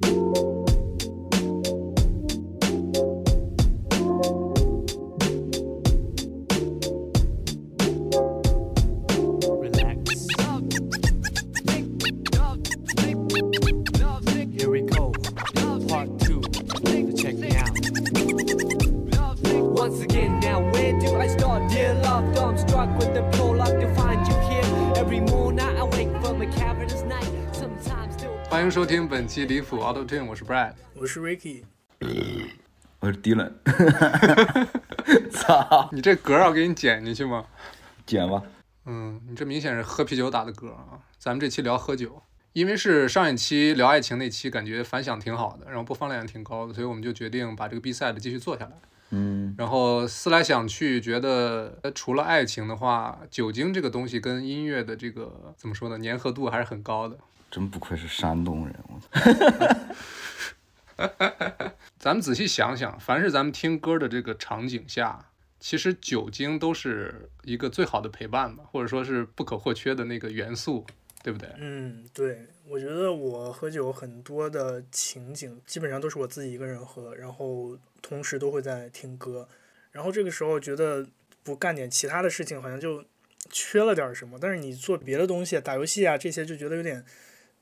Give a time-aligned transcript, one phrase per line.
[0.00, 0.67] Música
[28.78, 30.72] 收听本期离谱 Auto Tune，我是 Brad。
[30.94, 31.64] 我是 Ricky，
[33.00, 33.50] 我是 Dylan，
[35.32, 37.44] 操，你这歌儿要给你剪进去吗？
[38.06, 38.40] 剪吧。
[38.86, 41.02] 嗯，你这明显是喝啤酒打的歌啊。
[41.18, 42.22] 咱们这期聊喝酒，
[42.52, 48.72] 因为是上一期聊爱情那期，感觉反响挺好的，然后播放量也挺高的，所以我们就决定把这个比赛的继续做下来。
[49.10, 57.18] 嗯，然后思来想去，觉得呃除了爱情的话，酒精这个东西跟音乐的这个怎么说呢，粘合度还是很高的。
[57.50, 59.00] 真不愧是山东人，我
[60.98, 70.86] 操， 咱们仔细想想，凡是咱们听歌的这个场景下，其实酒精都是一个最好的陪伴吧，或者说是不可或缺的那个元素，
[71.22, 71.48] 对不对？
[71.58, 79.48] 嗯，对，我觉得我喝酒很多的情景基本上都是我自己一个人喝，然后同时都会在听歌，
[79.90, 81.06] 然后这个时候觉得
[81.42, 83.04] 不干点其他的事情好像就
[83.50, 87.04] 缺了点什么，但是你做别的东西，打游戏啊这些就觉得有点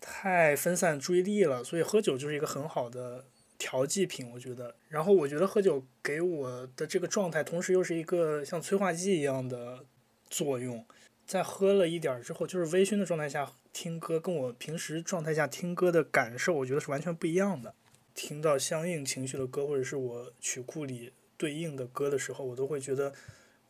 [0.01, 3.25] 太分散注意力了，所以喝酒就是一个很好的
[3.59, 4.75] 调剂品，我觉得。
[4.89, 9.85] 然后我觉得喝酒给我的这个状态，同时又是一个像催化剂一样的
[10.29, 10.85] 作用。
[11.27, 17.75] 在喝了一点之后，就是微醺的状态下听歌，跟我平时状态下听歌的感受，我觉得是完全不一样的。
[18.15, 23.13] 听到相应情绪的歌，或者是我曲库里对应的歌的时候，我都会觉得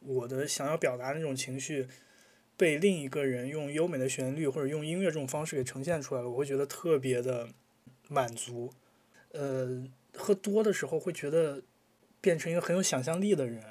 [0.00, 1.88] 我的想要表达那种情绪，
[2.56, 7.48] 被另一个人用优美的旋律或者用音乐这种方式给呈现出来了，我会觉得特别的
[8.08, 8.72] 满足。
[9.32, 11.62] 呃，喝多的时候会觉得
[12.20, 13.62] 变成一个很有想象力的人。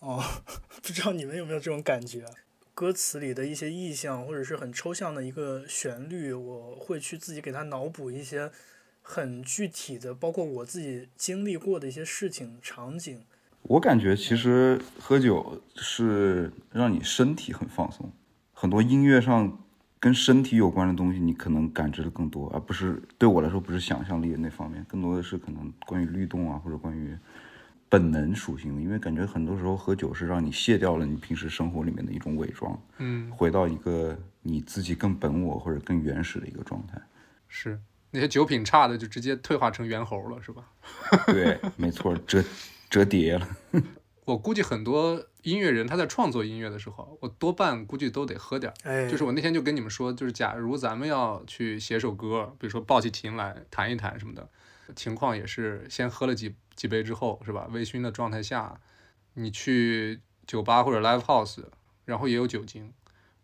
[0.00, 0.22] 哦，
[0.82, 2.26] 不知道你们有没有这种感觉？
[2.74, 8.50] 歌词里的一些意象，或者是很抽象的一个旋律，我会去自己给它脑补一些
[9.00, 13.24] 很具体的，包括我自己经历过的一些事情、场景。
[13.62, 18.10] 我感觉其实喝酒是让你身体很放松，
[18.52, 19.58] 很多音乐上
[20.00, 27.16] 跟身体有关的东西，你可能感知的更多，而不是对我来说不是想象力的那方面，更多的是可能关于律动啊，或者关于
[27.88, 28.82] 本能属性的。
[28.82, 37.00] 因为感觉很多时候喝酒是让你卸掉了你平时生活里面的一种伪装，嗯，回到一个你自己更本我或者更原始的一个状态。
[37.46, 37.78] 是
[38.10, 40.64] 那些酒品差的就直接退化成猿猴了，是吧？
[41.28, 42.42] 对，没错，折
[42.92, 43.48] 折叠了。
[44.26, 48.74] 我估计很多音乐人他在创作音乐的时候，我多半估计都得喝点儿。
[48.84, 54.46] 哎，就是我那天就跟你们说，就是假如咱们要去写首歌，比如说抱起琴来弹一弹什么的，
[54.94, 57.66] 情况也是先喝了几几杯之后，是吧？
[57.72, 58.78] 微醺的状态下，
[59.34, 61.64] 你去酒吧或者 live house，
[62.04, 62.92] 然后也有酒精，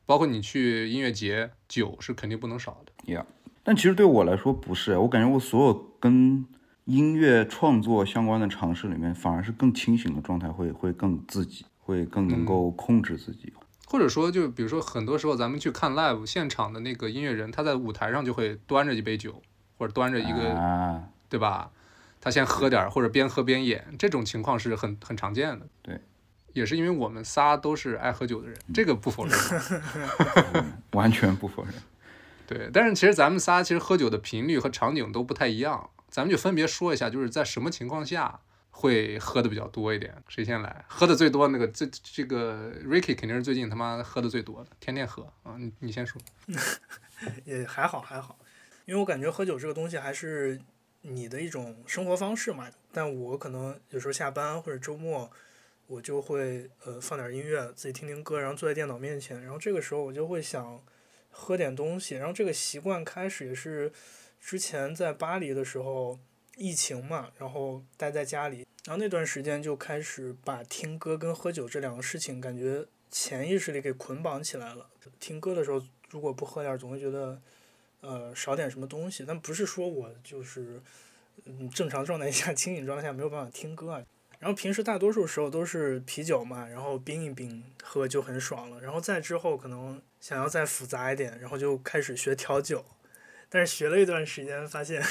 [0.05, 3.27] 包括你去音乐节，酒是肯定不能少的。
[3.65, 6.47] 但其实对我来说不是，我感觉我所有跟
[6.89, 13.53] 音乐创作相关的尝试里面，反而是更清醒的状态会会更自己，会更能够控制自己。
[13.87, 19.43] 或者说，就比如说，很多时候咱们去看 live 现场的那个音乐人，他在舞台上就会端着一杯酒，
[19.77, 21.71] 或者端着一个，啊，对吧？
[22.23, 25.67] 他先喝点儿，或者边喝边演，这种情况是很很常见的。
[25.83, 26.01] 对，
[26.55, 29.39] 也是因为我们仨都是爱喝酒的人，这个不否认。
[30.93, 31.75] 完全不否认。
[32.47, 40.15] 对，但是其实咱们仨其实喝酒的频率和场景都不太一样，咱们就分别说一下，就是在什么情况下会喝的比较多一点。
[40.29, 40.85] 谁先来？
[40.89, 45.57] 喝的最多那个这这个 Ricky 肯定是最近他妈喝的最多的，天天喝啊！
[45.59, 46.21] 你你先说。
[47.45, 48.39] 也还好还好，
[48.85, 50.61] 因为我感觉喝酒这个东西还是
[51.03, 52.71] 你的一种生活方式嘛。
[52.93, 55.29] 但我可能有时候下班或者周末，
[55.89, 60.81] 我就会呃放点音乐，自己听听歌，然后坐在电脑面前，然后这个时候我就会想
[61.31, 62.15] 喝点东西。
[62.15, 63.93] 然后这个习惯开始也是
[64.41, 66.19] 之前在巴黎的时候，
[66.57, 74.89] 疫情嘛，然后待在家里，然后那段时间就开始把听歌跟喝酒这两个事情感觉潜意识里给捆绑起来了。
[75.21, 77.41] 听歌的时候如果不喝点，总会觉得，
[78.01, 79.25] 呃，少点什么东西。
[79.27, 80.81] 但不是说我就是，
[81.45, 84.03] 嗯，正常状态下、清醒状态下没有办法听歌啊。
[84.39, 88.81] 然后平时大多数时候都是啤酒嘛，然后冰一冰喝就很爽了。
[88.81, 92.85] 然后再之后可能想要再复杂一点，然后就开始学调酒。
[93.51, 95.03] 但是学了一段时间，发现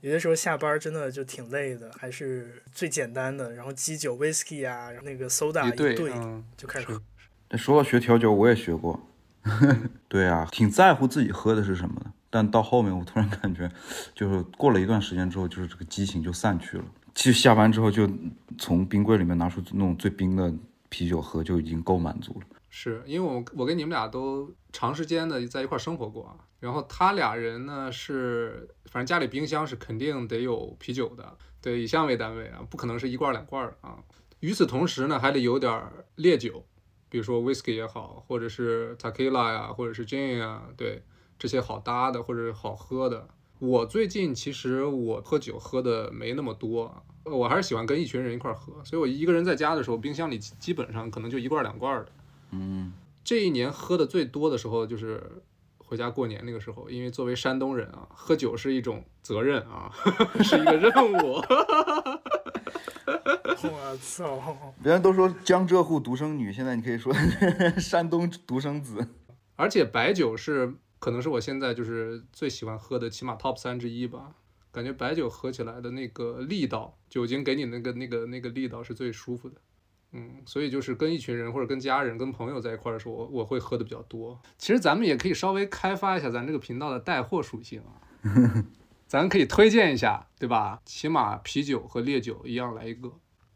[0.00, 7.02] 有些时候下班真的就挺累的，还是最简单的，然后基酒、whisky 啊，然后那个 soda 一对一兑嗯就开始喝。
[7.50, 8.98] 那说到学调酒，我也学过。
[10.08, 12.06] 对啊，挺在乎自己喝的是什么的。
[12.30, 13.70] 但到后面我突然感觉，
[14.14, 16.84] 就是过了一段时间之后，就是这个激情就散去了。
[17.14, 18.08] 其实下班之后就
[18.56, 20.50] 从冰柜里面拿出那种最冰的
[20.88, 22.46] 啤酒喝，就已经够满足了。
[22.70, 33.98] 是因为我我跟你们俩都长时间的在一块儿生活过啊，然后他俩人呢是，反正家里冰箱是肯定得有啤酒的，对，以箱为单位啊，不可能是一罐儿两罐儿啊。
[34.38, 36.64] 与此同时呢，还得有点儿烈酒，
[37.08, 41.02] 比如说 whisky 也好，或者是 tequila 呀，或者是 gin 啊，对，
[41.36, 43.26] 这些好搭的或者是好喝的。
[43.58, 52.12] 我最近其实我喝酒喝的没那么多，我还是喜欢跟一群人一块儿喝，所以我一个人在家的时候，冰箱里基基本上可能就一罐儿两罐儿的。
[52.52, 52.92] 嗯，
[53.24, 55.42] 这一年喝的最多的时候就是
[55.92, 59.92] 回家过年那个时候，因为作为山东人啊，喝酒是一种责任啊，
[60.42, 61.34] 是一个任务。
[63.64, 64.72] 我操！
[64.82, 67.12] 别人都说江浙沪独生女，现在你可以说
[67.78, 69.06] 山东独生子。
[69.54, 74.32] 而且白酒是可能是我现在就是最喜欢喝的，起码 top 三之一吧。
[74.72, 79.56] 感觉白酒喝起来的那个力道，酒精给你那个那个那个力道是最舒服的。
[80.12, 84.38] 嗯，所以就是跟一群人或者跟家人、跟朋友在一块儿的时候，我我会喝的比较多。
[84.58, 87.96] 其实咱们也可以稍微开发一下咱这个频道的带货属性啊，
[89.08, 90.80] 咱可以推荐一下，对吧？
[90.84, 93.10] 起码啤酒和烈酒一样来一个。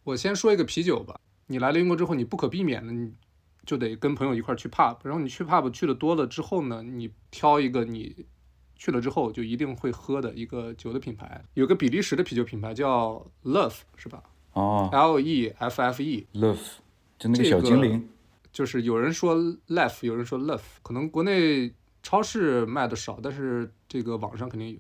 [0.05, 3.13] 我先说一个啤酒吧，你来了英国之后，你不可避免的你
[3.67, 8.25] 就得跟朋友一块儿去 pub，然后你去 pub 去的多了之后呢，你挑一个你
[8.77, 14.23] 去了之后就一定会喝的一个酒的品牌，有个比利时的啤酒品牌叫 Love，是吧
[14.57, 16.27] 哦？L E F F E。
[16.35, 16.57] ，love，
[17.19, 18.09] 就那个小精灵。
[18.51, 19.37] 就是有人说
[19.69, 21.71] Life，有人说 love，可能国内
[22.03, 24.79] 超市卖的少，但是这个网上肯定有。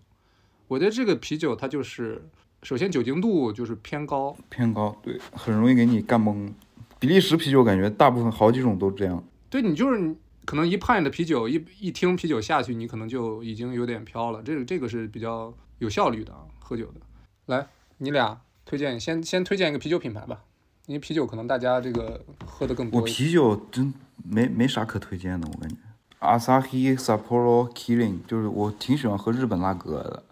[0.66, 2.26] 我觉得这个啤酒它就是，
[2.62, 6.50] 首先酒精度就是偏高，偏高，对，很容易给你干懵。
[6.98, 9.22] 比利时啤酒感觉大部分好几种都这样。
[9.50, 14.42] 对你就是可能一 pint 的啤酒，一一听啤酒下去，你可能就已经有点飘了。
[14.42, 17.00] 这个这个是比较有效率的啊，喝酒的。
[17.44, 17.66] 来，
[17.98, 20.42] 你俩推荐，先先推荐一个啤酒品牌吧，
[20.86, 23.06] 因为啤酒可能大家这个喝的更多我。
[23.06, 25.76] 啤酒真没没啥可推荐的，我感觉。
[26.18, 30.24] Asahi Sapporo Kirin 就是我挺喜欢喝日本拉格的。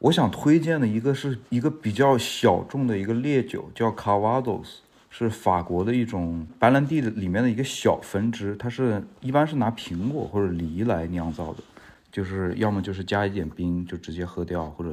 [0.00, 4.78] 我想推荐的一个是一个比较小众的一个烈酒，叫 Calvados，
[5.08, 11.62] 是法国的一种白兰地的里面的一个小分支，它是一般是拿苹果或者梨来酿造的，
[12.10, 14.90] 就是要么就是加一点冰就直接喝掉，或者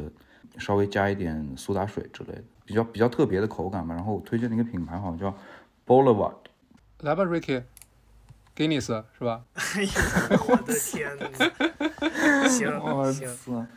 [0.59, 3.93] 稍微加一点苏打水之类的，比较比较特别的口感嘛。
[3.93, 5.37] 然后我推荐的一个品牌好像叫
[5.85, 6.35] Boulevard。
[7.01, 9.45] 来吧，Ricky，Guinness 是吧？
[9.53, 9.91] 哎呀，
[10.47, 12.47] 我的天呐！
[12.49, 12.67] 行
[13.13, 13.67] 行，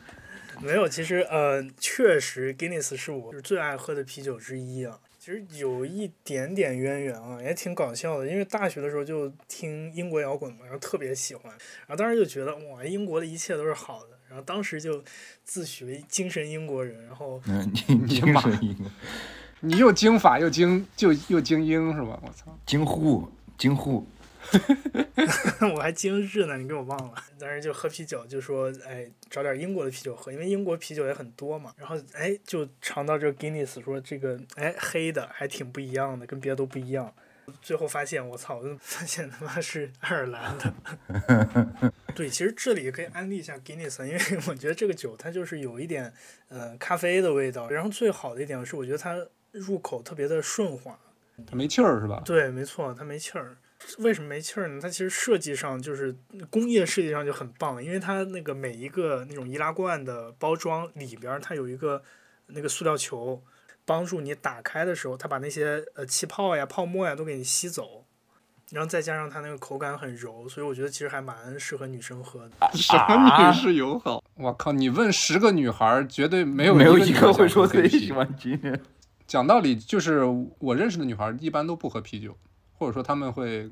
[0.63, 4.99] 没有，其实呃，确实 Guinness 是我最爱喝的啤酒之一啊。
[5.19, 8.27] 其实有一点点渊源啊，也挺搞笑的。
[8.27, 11.53] 因为大学的时候就听英国摇滚嘛，然后特别喜欢，
[11.87, 15.03] 然后当时就觉得哇，英国的一切都是好的，然后当时就
[15.45, 18.87] 自诩为精神英国人，然后嗯，你精神英国，
[19.59, 22.19] 你又精法又精就又精英是吧？
[22.23, 22.57] 我操！
[22.65, 23.29] 京沪，
[23.59, 24.07] 京沪，
[25.75, 27.15] 我还精日呢，你给我忘了。
[27.41, 31.75] 当时就喝啤酒，就说哎，找点英国的啤酒喝，因为英国啤酒也很多嘛。
[31.77, 37.13] 然后哎，就尝到这个 Guinness，说这个哎黑的还挺不一样的，跟别的都不一样。
[37.61, 41.93] 最后发现我操，我 发现他妈是爱尔兰的。
[42.15, 46.13] 对，其实这里也可以安利一下 Guinness，因为我觉得这个酒它就是有一点
[46.49, 49.17] 呃咖啡的味道，然后最好的一点是我觉得它
[49.53, 50.99] 入口特别的顺滑。
[51.47, 52.21] 它没气儿是吧？
[52.25, 53.57] 对，没错，它没气儿。
[53.99, 54.79] 为什么没气儿呢？
[54.79, 56.15] 它其实设计上就是
[56.51, 62.03] 工业设计上就很棒，因为它那个每一个那种易拉罐的包装里边，它有一个
[62.49, 63.43] 那个塑料球，
[63.91, 68.05] 帮助你打开的时候，它把那些呃气泡呀、泡沫呀都给你吸走。
[68.71, 72.71] 然后再加上它那个口感很柔，所以我觉得其实还蛮适合女生喝的。
[72.73, 74.23] 什么女士友好？
[74.37, 74.71] 我靠！
[74.71, 78.13] 你问十个女孩儿，绝对没有没有一一个会说自自己喜。
[78.13, 78.81] 欢吉野。
[79.27, 80.23] 讲道理，就是
[80.61, 82.37] 我认识的女孩儿一般都不喝啤酒，
[82.79, 83.69] 或者说她们会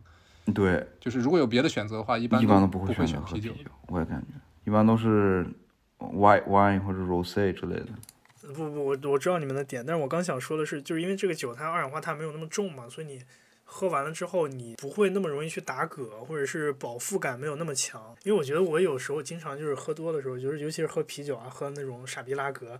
[0.53, 3.53] 对，就是如果有别的选择的话，一般一般都不会选择选啤酒。
[3.53, 4.27] 喝啤酒，我也感觉
[4.65, 5.47] 一般都是
[5.99, 7.87] white wine 或者 rose 之类的。
[8.53, 13.23] 不不，我我知道你们的点，但是我刚想说的是，就是因为这个酒它二氧化碳没有那么重嘛，所以你
[13.65, 18.17] 喝完了之后，你不会那么容易去打嗝，或者是饱腹感没有那么强。
[18.25, 22.79] 因为我觉得我有时候经常就是喝多的时候，就是尤其是喝啤酒啊，喝那种傻逼拉格，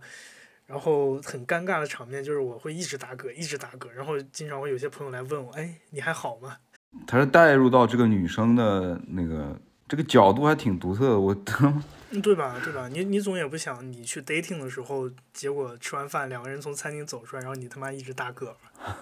[0.65, 6.57] 然后很尴尬的场面就是我会一直打嗝，一直打嗝，然后经常会有些朋友来问我，哎，你还好吗？
[7.05, 9.55] 他是带入到这个女生的那个
[9.89, 12.55] 这个角度还挺独特的，我他妈嗯，对吧？
[12.63, 12.87] 对吧？
[12.87, 18.95] 你你总也不想你去 dating 的时候，结果吃完饭两个人从餐厅走出来，然后你他妈一直打嗝吧？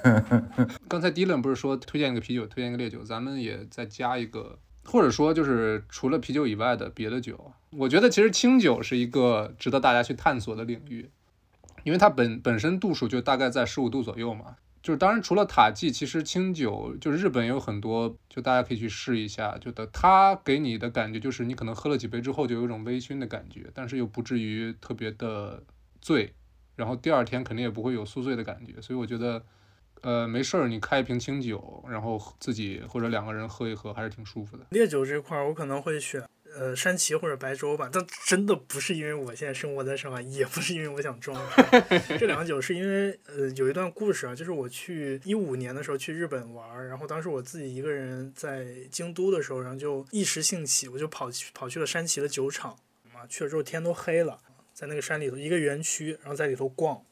[0.88, 11.10] 刚才 Dylan 不是说推荐一个啤酒，推荐一个烈酒，咱们也再加一个，或者说就是除了啤酒以外的别的酒，我觉得其实清酒是一个值得大家去探索的领域，
[11.82, 14.56] 因为它本本身度数就大概在十五度左右嘛。
[14.84, 19.56] 就是当然除了塔季，其实清酒就是日本有很多，就大家可以去试一下。
[19.56, 25.64] 就的它给你的感觉就是你可能喝了几杯之后就有一种微醺的感觉，但是又不至于特别的
[26.02, 26.34] 醉，
[26.76, 28.78] 然后第二天肯定也不会有宿醉的感觉。
[28.82, 29.42] 所以我觉得，
[30.02, 34.66] 呃，没事儿你开一瓶清酒，然后自己或者两个人喝一喝，还是挺舒服的。
[34.68, 36.22] 烈酒这块儿，我可能会选
[36.56, 41.36] 呃山崎或者白州吧，但真的不是因为我现在生活在上海，也不是因为我想装。
[42.18, 52.78] 这两个酒是因为呃有一段故事啊，就是我去一五年的时候去日本玩，然后当时我自己一个人在京都的时候，然后就一时兴起，我就跑去跑去了山崎的酒厂
[53.12, 54.38] 啊，去了之后天都黑了，
[54.72, 57.04] 在那个山里头一个园区，然后在里头逛，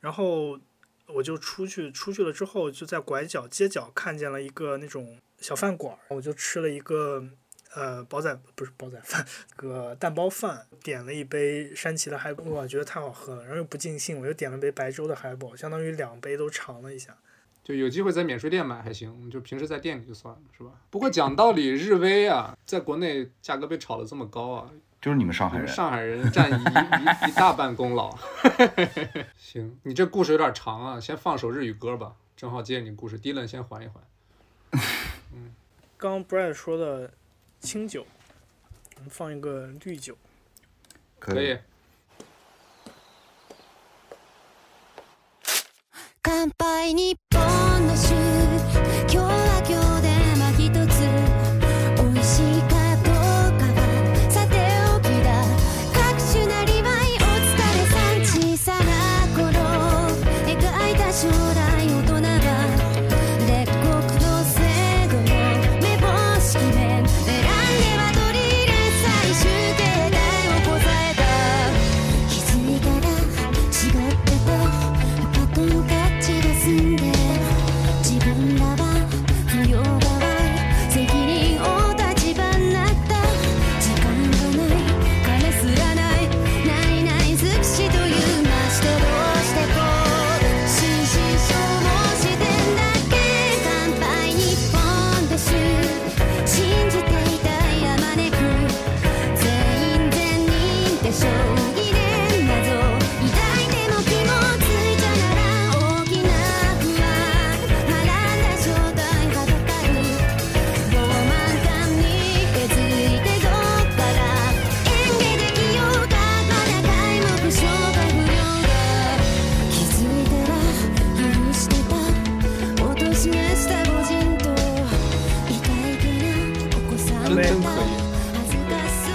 [0.00, 0.58] 然后
[1.06, 7.26] 我就出去出去了之后，就在拐角街角看见了一个那种小饭馆，我就吃了一个。
[7.74, 9.24] 呃，煲仔不是煲仔饭，
[9.56, 17.16] 个蛋包饭，点了一杯山崎的海宝，哇，觉得太好喝了，然后又不尽兴，我又点了杯白粥的海宝，相当于两杯都尝了一下。
[17.64, 20.70] 就有机会在免税店买还行，就平时在店里就算了，是吧？
[20.90, 28.16] 不过讲道理，日威啊，在国内价格被炒得这么高啊，就是你们上海人，上海人占一一一大半功劳。
[29.36, 33.18] 行，你这故事有点长啊，先放首日语歌吧，正好接着你故事。
[33.18, 34.04] 迪伦先缓一缓。
[35.32, 35.54] 嗯
[35.96, 37.10] 刚 Brad 说的
[37.64, 38.06] 清酒，
[38.96, 40.16] 我们放一个绿酒。
[41.18, 41.58] 可以。
[46.22, 47.40] 乾杯日本
[47.86, 47.96] の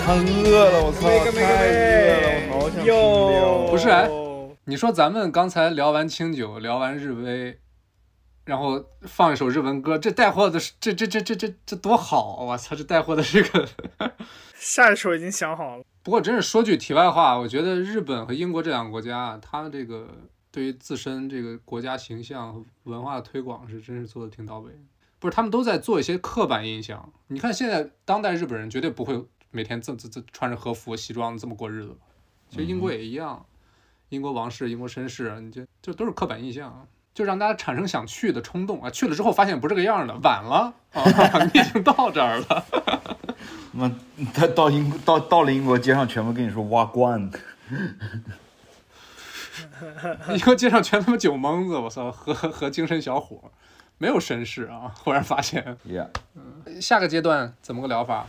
[0.09, 3.67] 看饿了，我操，太饿了，我好想吃料。
[3.69, 4.09] 不是哎
[4.65, 7.59] 你说咱们刚才聊完清酒，聊完日威，
[8.43, 12.43] 然后放一首日文歌，这带货的是这这这这这这多好啊！
[12.43, 13.69] 我操，这带货的这个。
[14.57, 20.07] 下一首已经想好了，不过真是说句题外话，我觉得日本和英国这两个国家啊，他们这个
[20.49, 24.71] 对于自身这个国家形象和文化的推广是真是做的挺到位。
[25.19, 27.13] 不是，他们都在做一些刻板印象。
[27.27, 31.97] 你看现在当代日本人绝对不会每天这这这穿着和服西装这么过日子吧？
[32.49, 33.45] 其实英国也一样，
[34.09, 38.89] 英国王室、英国绅士，你这这都是刻板印象，就让大家产生想去的冲动啊。
[38.89, 42.65] 去了之后发现不是这个样的，晚了啊， 你已经到这儿了。
[43.73, 43.91] 那
[44.33, 47.31] 他到英到到了英国街上，全部跟你说挖罐，
[50.35, 53.51] 一个街上全他妈酒蒙子，我操，和和精神小伙，
[53.99, 54.91] 没有绅士啊！
[54.97, 56.09] 忽然发现，yeah。
[56.81, 58.25] 下个阶段怎么个聊法？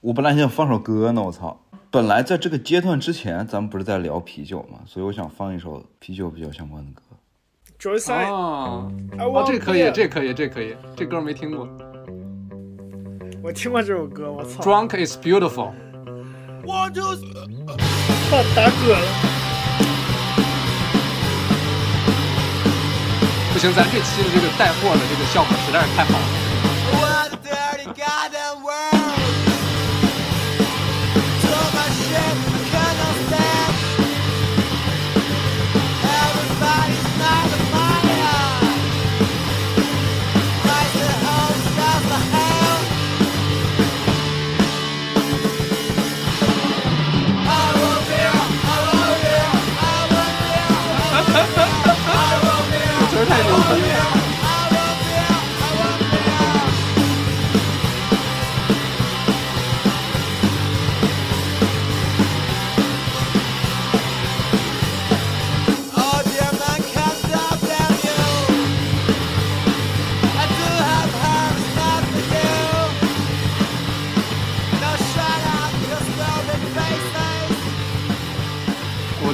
[0.00, 1.60] 我本来想放首歌呢，我操！
[1.90, 7.02] 本来在这个阶段之前，咱们不是在聊啤酒嘛，所以我想放一首啤酒比较相关的歌。
[8.12, 8.92] ，I 哦，
[9.44, 11.68] 这可以，这可以，这可以，这歌没听过。
[13.42, 15.72] 我听过这首歌，我操，Drunk is beautiful。
[16.64, 17.22] 我就操
[18.54, 19.06] 打嗝了。
[23.52, 26.24] 不行，咱这期的这个带货的这个效果实在是太好了。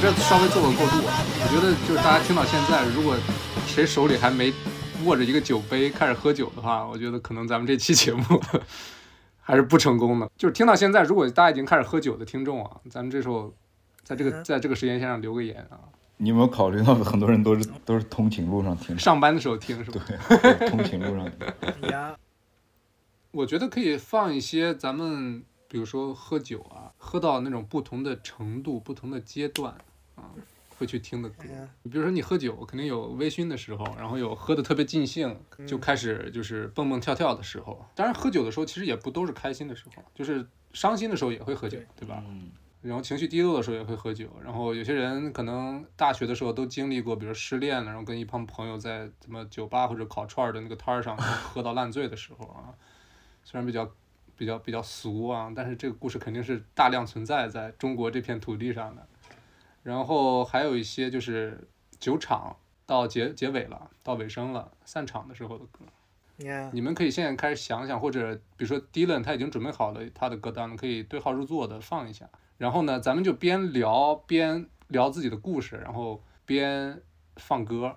[0.04, 3.16] 这稍微做个过渡啊，我觉得就是大家听到现在，如果
[3.66, 4.52] 谁手里还没
[5.06, 8.22] 握着一个酒杯开始喝酒的话，我觉得可能咱们这期节目
[9.40, 10.30] 还是不成功的。
[10.36, 13.50] 就是听到现在，如果大家已经开始喝酒的听众啊，咱们这时候
[14.02, 15.80] 在这个在这个时间线上留个言啊，
[16.18, 20.04] 你有没有考虑到很多人都是都是通勤路上听，上班的时候听是吧？
[20.28, 21.88] 对，通勤路上听。
[21.88, 22.14] 呀，
[23.30, 29.74] 我觉得可以放一些咱们，比如说喝酒啊，喝到那种不同的程度、不同的阶段
[30.16, 30.30] 啊，
[30.78, 31.44] 会去听的歌。
[31.82, 37.84] 你比如说你喝酒，肯定有微醺的时候，然后有喝的特别尽兴，就开始就是蹦蹦跳跳的时候。
[37.94, 42.22] 当然，喝酒的时候其实也不都是开心的时候，就是伤心的时候也会喝酒，对吧？
[42.26, 42.50] 嗯，
[42.82, 52.74] 然后情绪低落的时候也会喝酒，然后有些人可能大学的时候都经历过，比如失恋了，然后跟一帮朋友在什么酒吧或者烤串儿的那个摊儿上喝到烂醉的时候啊，
[53.44, 53.90] 虽然比较
[54.36, 59.06] 比较比较俗啊，但是这个故事肯定是大量存在在中国这片土地上的。
[59.84, 61.68] 然后还有一些就是
[62.00, 65.84] 酒场到结结尾了，到尾声了，散场的时候的歌。
[66.36, 72.28] 你看，你们可以现在开始想想，或者比如说 Dylan 他已经准备好了他的歌单了，可以对号入座的放一下。
[72.58, 77.00] 然后呢，咱们就边聊边聊自己的故事，然后边
[77.36, 77.94] 放歌，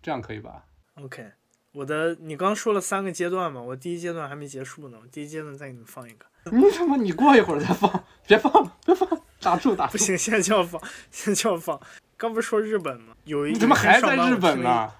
[0.00, 0.64] 这样可以吧
[0.94, 1.32] ？OK，
[1.72, 6.24] 我的你刚说了三个阶段嘛，我第一阶段还没结束呢，我第一阶段再给你们放一个。
[6.52, 9.92] 你他妈你过一会儿再放，别放了，别放了，打住打住！
[9.92, 11.80] 不行，现在就要放，现在就要放。
[12.16, 13.14] 刚不是说日本吗？
[13.24, 14.62] 有一你怎么还在日本？
[14.62, 14.90] 呢？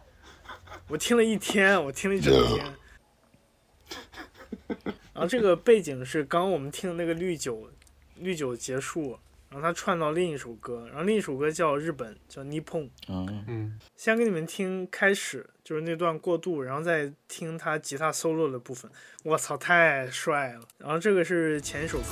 [0.88, 2.66] 我听了一我听了一天，我听了一整天。
[5.14, 7.70] 然后这个背景是刚刚我们听的那个绿酒，
[8.16, 12.90] 绿酒结束，然后它串到另一首歌，然后另一首歌叫日本，叫 Nippon。
[13.08, 18.90] 嗯，嗯，先给你们听开始，就是那段过渡，然后再听他吉他 solo 的部分。
[19.22, 20.60] 我操，太帅了！
[20.78, 22.04] 然后这个是前一首歌，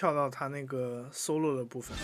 [0.00, 1.96] 跳到他那个 solo 的部分。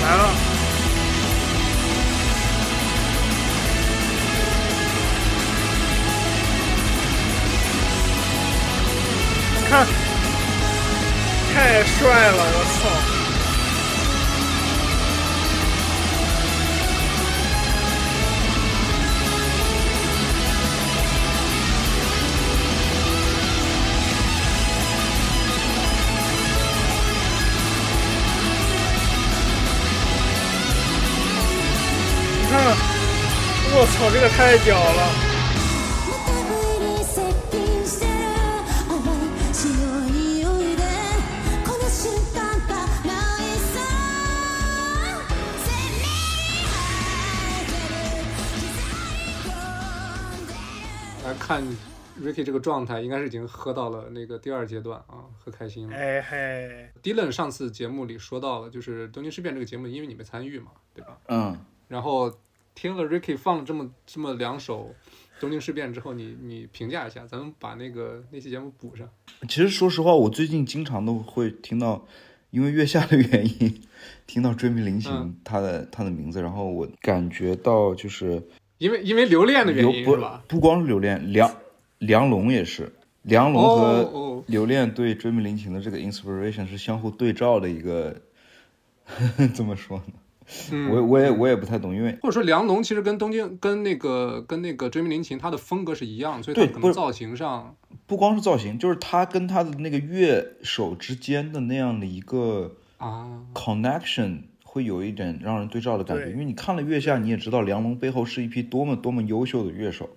[0.00, 0.30] 来了，
[9.68, 9.84] 看，
[11.52, 13.05] 太帅了，我操！
[34.05, 34.29] 刻み込んでる
[51.23, 51.63] 来看
[52.21, 55.95] Ricky 这个状态，应该是已经喝到了那个第二阶段啊，喝开心了。
[55.95, 61.17] 哎嘿， Dylan 上次节目里说到了，就是东京事变这个节目，因为你没参与嘛，对吧？
[61.29, 62.31] 嗯，然后
[62.76, 64.94] 听了 Ricky 放了这么这么两首
[65.40, 69.08] 东京事变之后，你你评价一下，咱们把那个那期节目补上。
[69.48, 72.06] 其实说实话，我最近经常都会听到，
[72.50, 73.82] 因为月下的原因，
[74.26, 78.42] 听到追名林檎嗯他的他的名字，然后我感觉到就是
[78.78, 80.44] 因为因为留恋的原因不因是吧？
[80.46, 81.56] 不光是留恋，梁
[81.98, 83.84] 梁龙也是，梁龙哦和
[84.18, 88.20] 哦，留恋对追名林琴的这个 inspiration 是相互对照的一个，
[89.54, 90.12] 怎么说呢？
[90.70, 90.90] 嗯。
[90.90, 106.32] 我我也我也不太懂，因为或者说梁龙其实跟东京跟那个跟那个追名林琴他的风格是一样，所以他对不是可能造型上不光是造型，就是他跟他的那个乐手之间的那样的一个啊，connection 会有一点让人对照的感觉，对。
[106.32, 110.08] 因为你看了月下，你也知道梁龙背后是一批多么多么优秀的乐手，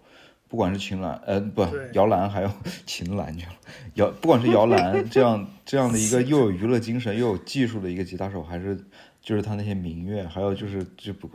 [0.48, 2.52] 不管是秦岚，呃，不对，摇篮，还有
[2.86, 3.52] 秦岚去了，
[3.96, 8.78] 摇，不管是摇篮这样这样的一个 又有娱乐精神又有技术的一个吉他手，还是
[9.22, 11.30] 就是他那些民乐，还有就是这不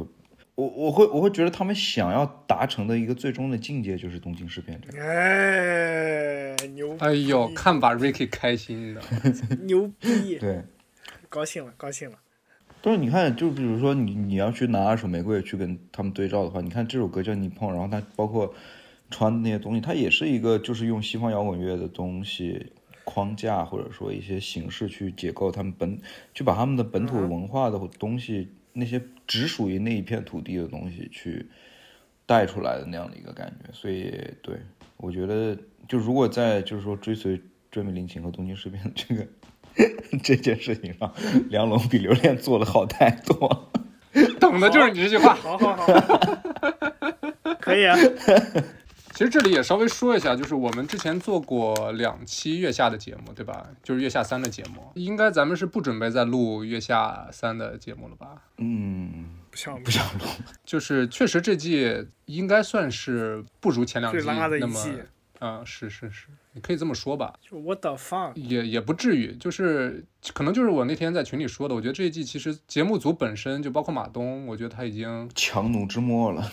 [0.54, 5.06] 我我会我会觉得他们想要达成的一个最终的境界就是东京事变这样。
[5.06, 6.98] 哎，牛逼！
[7.00, 9.02] 哎呦，看把 Ricky 开心的。
[9.66, 10.38] 牛逼！
[10.38, 10.62] 对，
[11.28, 12.16] 高兴了，高兴了。
[12.80, 18.54] 但是你看，就比如说你你要去拿二手玫瑰去跟他们对照的话，你看这首歌叫《你碰》，然后它包括
[19.10, 22.72] 穿的那些东西，它也是一个就是用西方摇滚乐的东西
[23.04, 25.98] 框架或者说一些形式去解构他们本，
[26.32, 31.46] 去把他们的本土文化的东西，那些只属于那一片土地的东西去
[32.26, 33.70] 带出来的那样的一个感觉。
[33.72, 34.10] 所以，
[34.42, 34.56] 对
[34.96, 35.56] 我觉得，
[35.88, 37.40] 就如果在就是说追随
[37.70, 39.26] 追美林琴和东京事变这个
[40.22, 41.12] 这件事情上，
[41.50, 43.70] 梁龙比刘恋做的好太多了。
[44.38, 45.34] 等的就是你这句话。
[45.34, 45.86] 好 好好，
[47.60, 47.96] 可以啊。
[49.14, 53.64] 其实这里也稍微说一下，就是我们之前做过两期月下的节目，对吧？
[53.82, 58.42] 就是月下三的节目，应该咱们是不准备再录月下三的节目了吧？
[58.58, 60.24] 嗯，不想不想录。
[60.64, 64.18] 就是确实这季应该算是不如前两季
[64.58, 64.80] 那么，
[65.38, 68.32] 啊，嗯，是是是，你可以这么说吧，就 What the fuck？
[68.34, 76.50] 也也不至于，就是可能就是我那天在群里说的，我觉得这一季其实节目组本身就包括马东，我觉得他已经强弩之末了，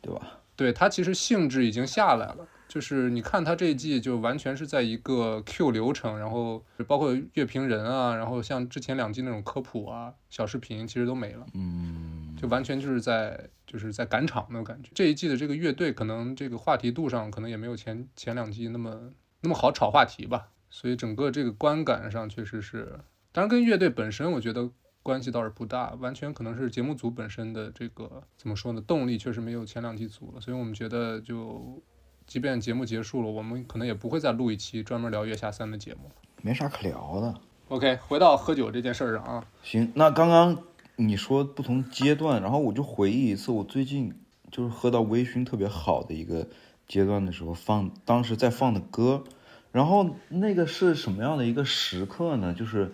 [0.00, 0.37] 对吧？
[0.58, 14.90] 对它其实性质已经下来了，就是你看他这一季就完全是在一个 Q 流程，然后包括乐评人啊，然后像之前两季那种科普啊、小视频，其实都没了，嗯，就完全就是在就是在赶场那种感觉。
[14.92, 22.98] 这一季的这个乐队可能这个话题度上可能也没有前前两季那么那么好炒话题吧，所以整个这个观感上确实是，
[23.30, 24.68] 当然跟乐队本身我觉得。
[25.08, 28.80] 关系倒是不大，完全可能是节目组本身的这个怎么说呢？
[28.86, 31.80] 动力确实没有前两季足了，所以我们觉得就，
[32.26, 36.10] 即便节目结束了，我们可能也不会再录一期专门聊月下三的节目。
[36.42, 37.34] 没啥可聊的。
[37.68, 40.58] OK，回到喝酒这件事儿上啊，行，那刚刚
[40.96, 44.12] 你说不同阶段，然后我就回忆一次我最近
[44.50, 46.46] 就是喝到微醺特别好的一个
[46.86, 49.24] 阶段的时候放，当时在放的歌，
[49.72, 52.52] 然后那个是什么样的一个时刻呢？
[52.52, 52.92] 就是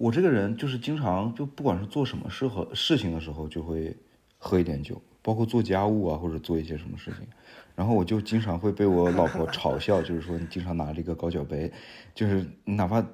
[0.00, 3.94] 我这个人就是经常就不管是做什么事和事情的时候，就会
[4.38, 7.28] 喝一点酒，包括做家务啊或者做一些什么事情，
[7.76, 11.70] 然后我就经常会被我老婆嘲笑，就是说你经常拿这个高脚杯，
[12.14, 13.06] 就是哪怕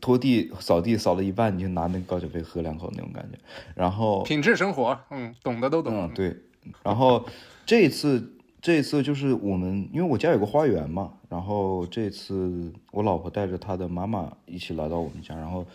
[0.00, 3.36] 拖地扫地扫了一半，你就拿那个高脚杯喝两口那种感觉。
[3.74, 5.92] 然后，品质生活，嗯，懂的都懂。
[5.92, 6.36] 嗯，对。
[6.84, 7.26] 然后
[7.66, 15.66] 这一次，这一次就是我们，因为我家有个花园嘛，然后这次我老婆带着她的妈妈一起来到我们家，然后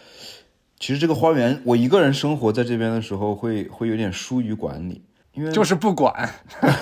[0.79, 5.01] 其实这个花园我一个人生活在这边的时候会会有点疏于管理，
[5.33, 6.29] 因为就是不管，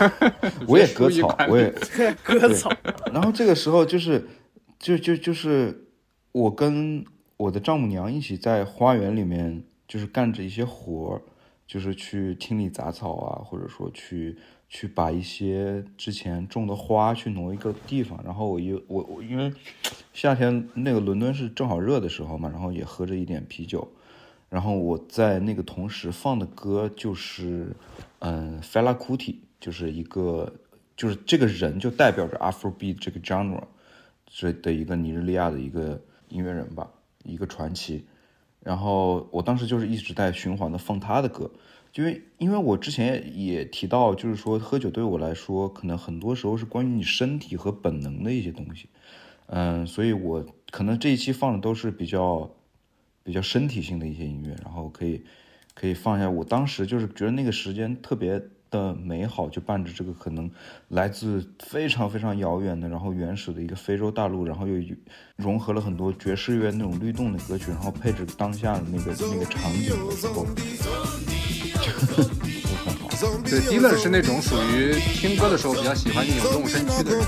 [0.68, 1.72] 我也割草， 我也
[2.24, 2.72] 割草，
[3.14, 4.28] 然后这个时候就是，
[4.80, 5.88] 就就就是
[6.32, 7.06] 我跟
[7.38, 11.22] 我的丈母娘一起在花园里面，就是干着一些活儿，
[11.68, 14.38] 就是去清理杂草啊，或者说去
[14.74, 18.20] 去把一些之前种的花去挪一个地方。
[18.26, 19.54] 然后我又我我因为
[20.14, 23.88] 夏天那个伦敦是正好热的时候嘛，然后也喝着一点啤酒，
[24.50, 27.68] 然后我在那个同时放的歌就是，
[28.18, 30.52] 嗯，Fela Kuti，就是一个
[30.98, 33.62] 就是这个人就代表着 Afrobeat 这个 genre
[34.26, 36.90] 这的一个尼日利亚的一个音乐人吧，
[37.24, 38.08] 一个传奇。
[38.60, 41.52] 然后我当时就是一直在循环的放他的歌，
[41.96, 48.90] 因为因为我之前也提到，就是说喝酒对我来说，可能很多时候是关于你身体和本能的一些东西。
[49.48, 52.50] 嗯，所以我可能这一期放的都是比较
[53.24, 55.24] 比较身体性的一些音乐，然后可以
[55.76, 56.28] 可以放一下。
[56.28, 60.50] 我当时就是觉得那个时间特别的美好，就伴着这个可能
[60.88, 64.82] 来自非常非常遥远的，然后原始的一个非洲大陆，然后又
[65.36, 70.44] 融合了很多爵士乐那种律动的歌曲，然后配置当下的那个那个场景的时候，
[73.50, 77.24] 对，Dylan 是那种属于听歌的时候比较喜欢扭动身躯的人。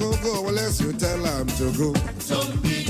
[0.00, 1.94] Not go turn unless you tell him to turn.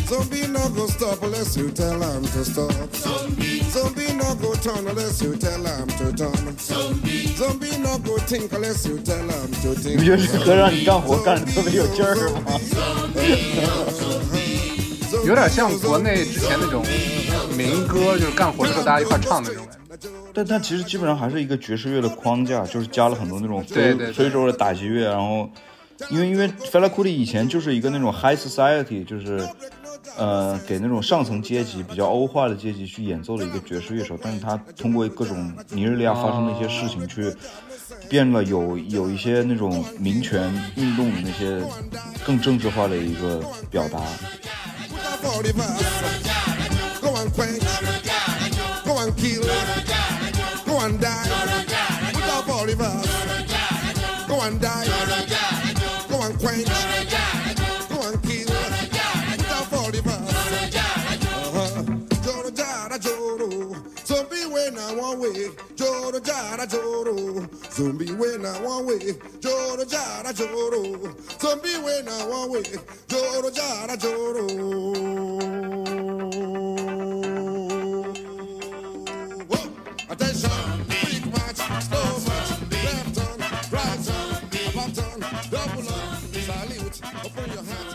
[0.07, 2.71] Zombie not go think unless you tell him to think.
[2.71, 3.71] Zombie, oh zombie.
[3.71, 4.15] Zombie, oh zombie.
[4.15, 4.41] Zombie not go go unless you tell him to go.
[4.41, 4.41] Zombie not go stop unless you tell him to stop.
[4.41, 6.57] Zombie not go turn unless you tell him to turn.
[7.37, 9.99] Zombie not go think unless you tell him to 你 think.
[9.99, 12.61] 不觉得这歌让你干活干的特别有劲儿吗？
[15.27, 16.85] 有点像国内之前那种
[17.57, 19.67] 民歌，就是干活的时候大家一块唱的那种。
[20.33, 25.51] 但但其实基本上还是一个爵士乐的框架，就是加了很多那种非对对对非洲的打击乐，然后
[26.09, 29.47] 因为因为 Fela Kuti 以前就是一个那种 high society，就是
[30.17, 37.33] 呃，给那种上层阶级比较欧化的阶级去演奏的一个爵士乐手，但是他通过各种尼日利亚发生的一些事情去
[38.09, 41.63] 变了有有一些那种民权运动的那些
[42.25, 44.01] 更政治化的一个表达。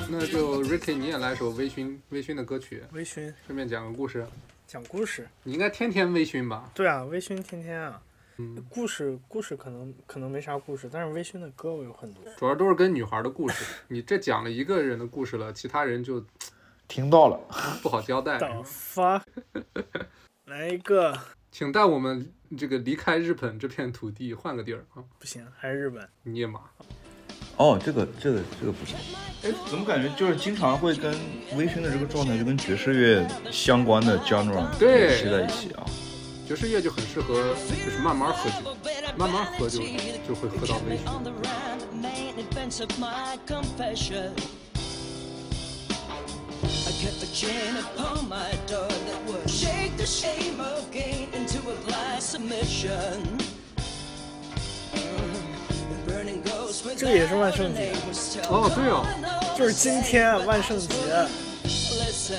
[0.07, 2.81] 那就 Ricky，你也来首微醺微醺的歌曲。
[2.91, 4.25] 微醺，顺便讲个故事。
[4.65, 5.27] 讲故事？
[5.43, 6.71] 你应该天天微醺吧？
[6.73, 8.01] 对啊，微醺天天啊。
[8.37, 12.23] 嗯，故事故事可能可能没啥故事，但是微醺的歌我有很多。
[12.37, 13.63] 主要都是跟女孩的故事。
[13.87, 16.21] 你这讲了一个人的故事了，其他人就
[16.87, 17.39] 听到了，
[17.81, 18.37] 不好交代。
[18.37, 19.23] 等发，
[20.45, 21.17] 来一个
[21.49, 25.03] 请带我们这个离开日本这片土地，换个地儿啊！
[25.17, 26.05] 不行，还是日本。
[26.25, 26.59] nie 马，
[27.55, 28.97] 哦，这个这个这个不行。
[29.43, 31.13] 哎，怎么感觉就是经常会跟
[31.55, 35.85] 微醺的这个状态，就跟爵士乐相关的 genre 对联系在一起啊？
[36.47, 38.55] 爵士乐就很适合，就是慢慢喝酒，
[39.17, 39.79] 慢慢喝就
[40.27, 41.09] 就会喝到微醺。
[41.09, 44.31] on the run, main events of my confession.
[46.87, 51.57] I kept a chain upon my door that would shake the shame of gain into
[51.67, 53.39] a blind submission.
[54.93, 60.87] The burning ghost with 这个也是万圣节 name was still 哦，对哦，calling 就是今天万圣节
[61.65, 62.37] ，Listen.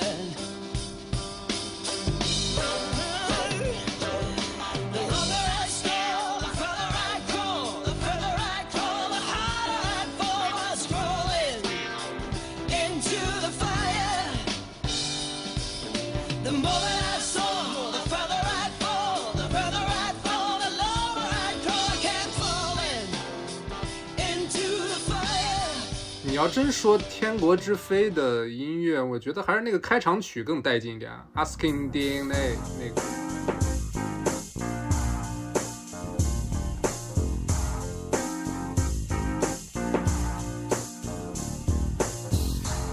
[26.35, 33.01] 你要真说《天国之飞》的音乐，我觉得还是那个开场曲更带劲一点，Asking DNA 那个。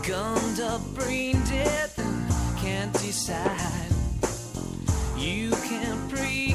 [0.02, 1.90] Gummed up, brain dead,
[2.56, 3.92] can't decide.
[5.18, 6.54] You can't pray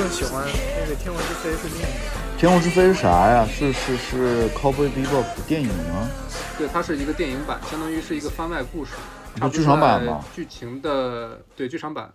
[0.00, 0.48] 更喜欢
[0.80, 2.38] 那个《天空之飞》是另一个。
[2.38, 3.46] 天空之飞是啥呀？
[3.46, 6.08] 是是是 Cowboy Bebop 的电影吗？
[6.56, 8.92] 对，它是一个电影版，相当于是一个番外故事。
[9.52, 12.10] 剧场版吗剧情的对剧场版，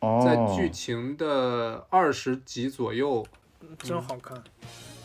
[0.00, 3.24] 哦，在剧情的二十集左右，
[3.82, 4.36] 真好看。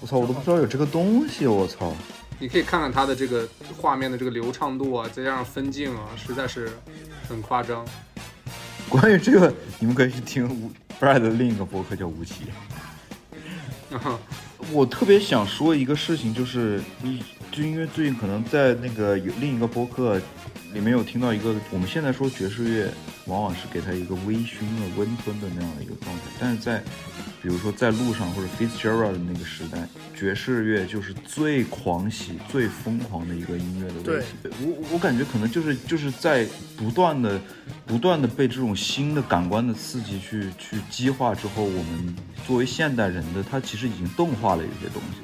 [0.02, 1.94] 我操，我都不知道有这个东西，我操！
[2.38, 3.48] 你可以看看它的这个
[3.82, 6.70] 画面的这个流畅度啊，再加上分镜啊，实在是
[7.30, 7.86] 很夸张。
[8.92, 12.46] 关于这个，你们可以去听吴 Brad 的另一个博客叫吴奇。
[14.72, 20.20] 我特别想说一个事情，就是你就因为最近可能在那个有另一个播客
[20.74, 22.92] 里面有听到一个，我们现在说爵士乐
[23.26, 26.84] 往往是给它一个微醺的、温吞的那样的一个状态，但是在
[27.42, 29.88] 比如说在路上或者 Fitzgerald 的那个时代，
[30.20, 34.52] 爵士乐就是最狂喜、最疯狂的一个音乐的类型。
[34.68, 37.40] 我我感觉可能就是就是在不断的、
[37.86, 42.14] 不断的被这种新的感官的刺激去去激化之后，我们
[42.46, 45.20] 作为现代人的，他其实已经动化了一些东西。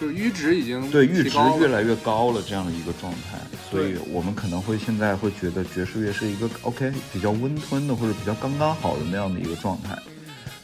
[0.00, 3.38] 就是阈值已经对阈值越来越高了这样的一个状态，
[3.70, 9.96] 所以我们可能会现在会觉得爵士乐是一个 OK 比较温吞的或者比较刚刚好的那样的一个状态，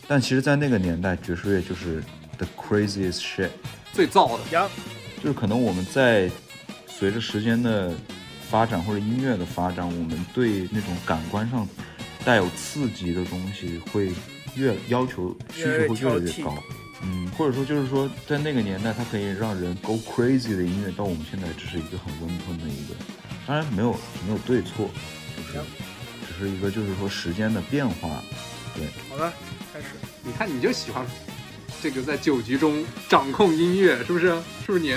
[0.09, 2.01] 但其实，在那个年代，爵士乐就是
[2.39, 3.51] the craziest shit，
[3.93, 4.51] 最燥的。
[4.51, 4.69] 呀，
[5.23, 6.31] 就是可能我们在
[6.87, 7.93] 随着时间的
[8.51, 11.69] 发展或者音乐的发展，我们对那种感官上
[12.25, 14.13] 带有刺激的东西会
[14.55, 16.57] 越要求需求会越来越高。
[17.07, 22.95] 嗯，或者说就是说，在那个年代，它可以让人 go crazy 的音乐，到我们现在只是一个很温吞的一个，
[23.47, 23.93] 当然没有
[24.27, 24.89] 没有对错，
[25.37, 25.67] 就是
[26.27, 28.23] 只是一个就是说时间的变化。
[28.75, 29.31] 对，好的，
[29.71, 29.87] 开始。
[30.23, 31.05] 你看你就喜欢
[31.85, 34.29] 这个在酒局中掌控音乐，是不是？
[34.65, 34.97] 是不是你？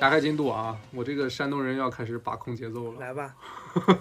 [0.00, 0.78] 加快进度啊！
[0.92, 3.00] 我这个山东人要开始把控节奏了。
[3.00, 3.34] 来吧，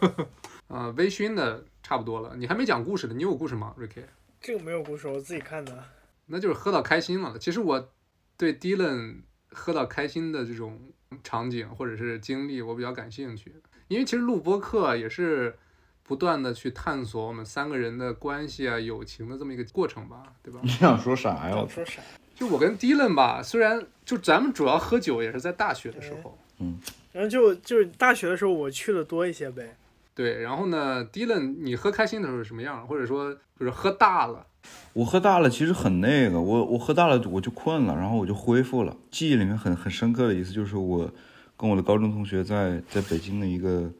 [0.70, 4.04] 啊，微醺的差不多了，你还没讲故事呢，你有故事吗，Ricky？
[4.40, 5.84] 这个没有故事，我自己看的。
[6.28, 7.40] 那就是喝到开心了。
[7.40, 7.90] 其实我
[8.38, 10.80] 对 Dylan 喝到开心的这种
[11.24, 13.56] 场景或者是经历，我比较感兴趣，
[13.88, 15.58] 因为其实录播课也是
[16.04, 20.70] 不断的去探索我们三个人的关系啊、友情的这么一个过程吧，对吧你？
[20.70, 21.58] 想说啥呀？
[21.58, 22.04] 我说啥？
[22.38, 26.78] 就我跟 Dylan 吧，虽然就咱们主要喝酒也是在大学的时候，嗯
[27.12, 29.76] 然后就就是大学的时候我去的多一些呗。
[30.13, 32.88] 对，然后呢，Dylan 你喝开心的时候是什么样？
[32.88, 34.45] 或者说就是喝大了，
[34.93, 38.95] 我喝大了，其实很那个，我我喝大了我就困了，然后我就恢复了。
[39.10, 41.12] 记忆里面很很深刻的一次，就是我
[41.56, 43.91] 跟我的高中同学在在北京的一个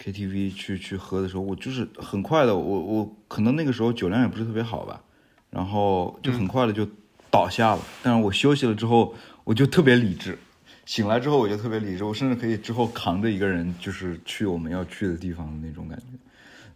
[0.00, 5.02] KTV 去去喝的时候，我就是很快的，我我可能那个时候酒量也不是特别好吧，
[5.50, 6.86] 然后就很快的就
[7.30, 7.82] 倒下了。
[8.02, 9.14] 但是我休息了之后，
[9.44, 10.38] 我就特别理智。
[10.86, 16.04] 醒来之后我就特别理智，我甚至可以之后扛着一个人，就是去我们要去的地方的那种感觉。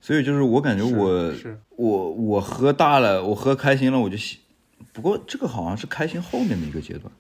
[0.00, 1.32] 所以就是我感觉我
[1.76, 4.38] 我我喝大了，我喝开心了，我就醒。
[4.92, 7.12] 不过这个好像是开心后面的一个阶段。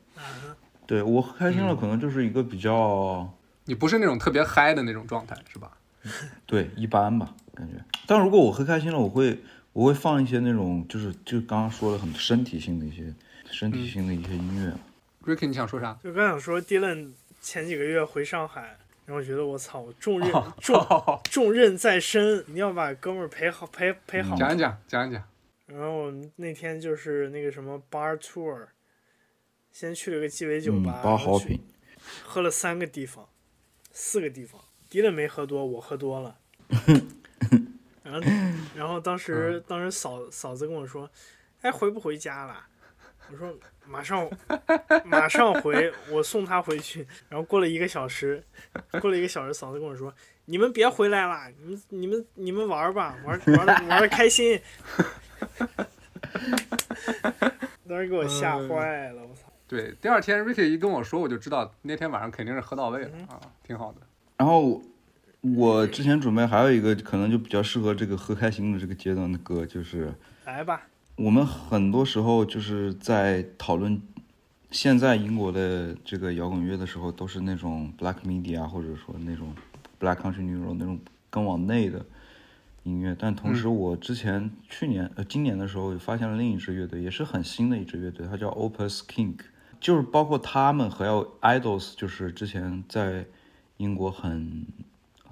[0.86, 3.28] 对我喝开心了，可能就是一个比较
[3.64, 5.70] 你不是那种特别嗨的那种状态，是吧？
[6.44, 7.82] 对一般吧感觉。
[8.06, 9.40] 但如果我喝开心了，我会
[9.74, 13.12] 我会放一些那种就是就刚刚说的很身体性的一些
[13.50, 14.72] 身体性的一些音乐。
[15.26, 15.98] Ricky，你想说啥？
[16.02, 17.10] 就刚想说，Dylan
[17.40, 24.36] 前几个月回上海，然后觉得我操，我重任哦重重任在身，一定要把哥们儿陪好陪陪好。
[24.36, 25.22] 讲一讲，讲一讲。
[25.66, 28.66] 然后我们那天就是那个什么 bar tour，
[29.72, 31.02] 先去了个鸡尾酒嗯，吧。
[32.22, 33.28] 喝了三个地方，
[33.90, 34.60] 四个地方。
[34.88, 36.38] 迪伦没喝多，我喝多了。
[38.04, 38.20] 然后，
[38.76, 41.10] 然后当时当时嫂嫂子跟我说
[41.62, 42.66] ：“哎，回不回家了？”
[43.32, 43.52] 我说
[43.88, 44.30] ：“马上
[45.04, 48.44] 马上回，我送他回去。”然后过了一个小时，
[49.00, 50.14] 过了一个小时，嫂子跟我说
[50.44, 54.60] ：“你们别回来了，你们你们你们玩吧，玩玩的玩的开心。”
[57.88, 59.42] 当时给我吓坏了，我操！
[59.66, 64.00] 对，第二天 Ricky 一跟我说，我就知道那天晚上肯定是喝到位了嗯啊，挺好的。
[64.36, 64.82] 然后
[65.56, 70.14] 我之前准备还有一个可能就比较适合这个喝开心的这个阶段的歌，就是
[70.46, 74.00] 来吧，我们很多时候就是在讨论
[74.70, 79.54] 现在英国的这个摇滚乐的时候，都是那种 black media 或者说那种
[80.00, 82.04] black country new road 那种更往内的
[82.84, 83.14] 音乐。
[83.18, 89.34] 但同时，我之前去年呃今年的时候也发现了另一支乐队，也是很新的一支乐队，它叫 Opus King，
[89.78, 93.26] 就是包括他们还有 Idols，就是之前在
[93.76, 94.64] 英国很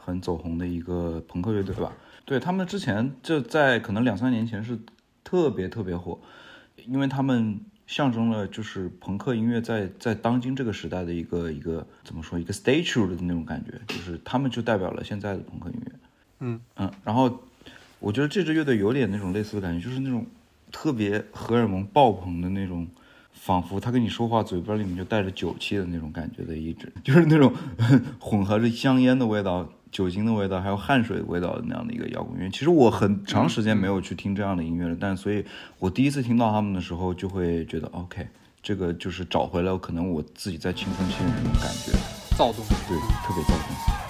[0.04, 1.92] 很走红的一个朋克乐队吧。
[2.24, 4.78] 对他们之前就在可能两三年前是
[5.22, 6.18] 特别特别火，
[6.86, 15.92] 因为他们象征了就是朋克音乐在在当今这个时代的一个一个怎么说一个 statue 的那种感觉，就是他们就代表了现在的朋克音乐。
[16.40, 17.40] 嗯嗯，然后
[18.00, 20.26] 我觉得这支乐队有点那种类似的感觉，就是那种
[20.70, 22.88] 特别荷尔蒙爆棚的那种。
[23.34, 27.52] 仿佛他跟你说话，嘴巴里面就带着酒气的那种感觉的一支，就是那种
[28.20, 32.48] 混合着香烟的味道、酒精的味道，还有汗水的味道的那样的一个摇滚乐。
[32.48, 35.44] 其实我很长时间没有去听这样的音乐了，但所以
[35.78, 38.26] 我第一次听到他们的时候，就会觉得 OK，
[38.62, 41.92] 这个就是找回了可能我自己在青春期的那种感觉，
[42.36, 42.64] 躁动。
[42.88, 44.01] 对，特别躁动。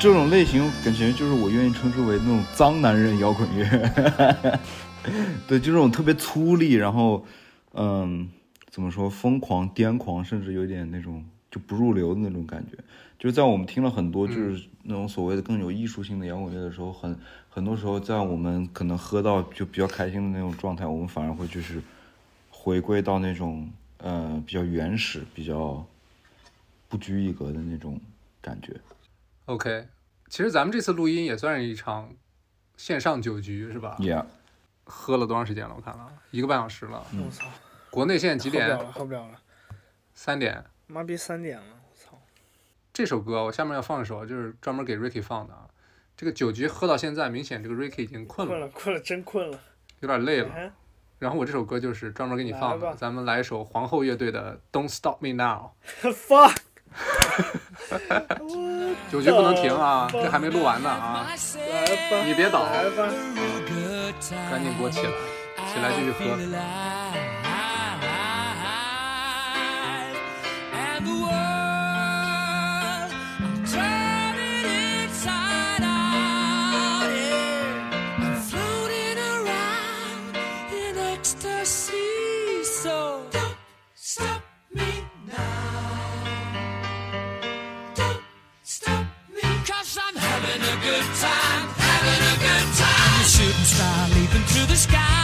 [0.00, 3.66] 这种类型感觉就是我愿意称之为那种脏男人摇滚乐，
[5.46, 7.22] 对，就这种特别粗粝，然后，
[7.74, 8.26] 嗯，
[8.70, 12.78] 怎么说，疯狂、癫狂，甚至有点那种就不入流的那种感觉。
[13.18, 17.14] 就是在我们听了很多就是那种所谓的更有艺术性的摇滚乐的时候，很
[17.50, 21.78] 很多时候在我们可能喝到就比较开心的那种状态，我们反而会就是
[22.48, 25.84] 回归到那种呃比较原始、比较
[26.88, 28.00] 不拘一格的那种
[28.40, 28.74] 感觉。
[29.50, 29.88] OK，
[30.28, 32.14] 其实咱们这次录音也算是一场
[32.76, 34.24] 线上酒局，是吧 Yeah，
[34.84, 35.74] 喝了多长时间了？
[35.76, 37.04] 我看了一个半小时了。
[37.12, 37.46] 我操，
[37.90, 38.86] 国内现在几点喝不了？
[38.86, 39.40] 了，喝不了了，
[40.14, 40.64] 三点。
[40.86, 42.16] 妈逼三点了，我操！
[42.92, 45.66] 这首歌我下面要放一首，就是专门给 Ricky 放的啊。
[46.16, 49.58] 这个酒局喝到现在，明显这个 Ricky 已经困了，困了，困了，真困了。
[49.98, 50.52] 有点累了。
[50.54, 50.70] 哎
[51.18, 55.72] 然后我这首歌就是专门给你放的，咱们来一首皇后乐队的《Don't Stop Me Now》。
[56.14, 56.56] fuck，
[59.10, 61.26] 酒局不能停啊，这还没录完呢啊！
[61.26, 62.66] 来吧，你别倒，
[64.50, 65.12] 赶紧给我起来，
[65.72, 67.29] 起来继续喝。
[94.70, 95.19] The sky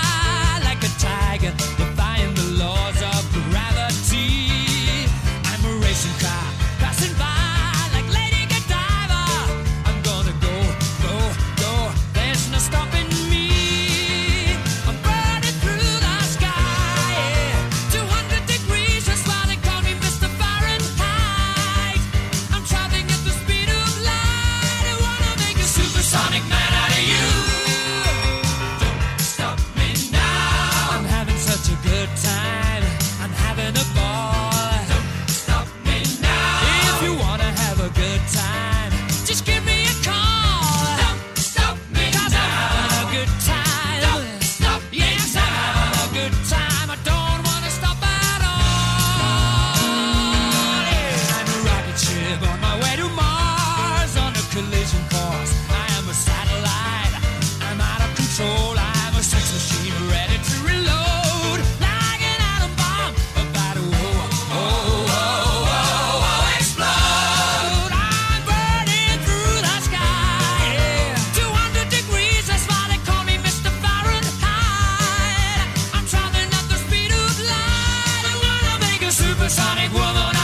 [79.36, 80.35] supersonic woman.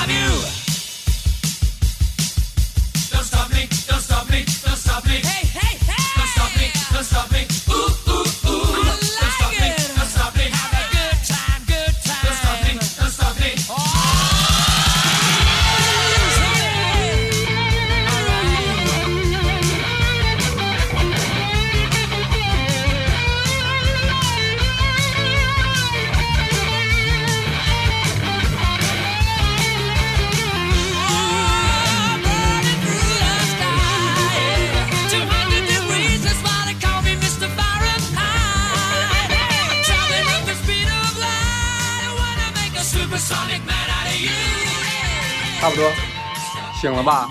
[46.93, 47.27] 醒了吧？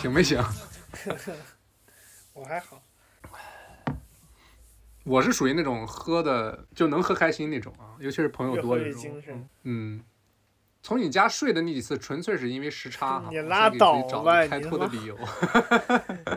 [0.00, 0.42] 醒没醒？
[2.32, 2.82] 我还好，
[5.04, 8.98] 我是属于那种喝的就能喝开心那种啊，尤其是朋友多的时候。
[9.02, 9.48] 精神。
[9.64, 10.02] 嗯，
[10.82, 15.14] 从你家睡的那几次，纯粹是因为时差哈， 你拉倒找开你他妈脱的理由。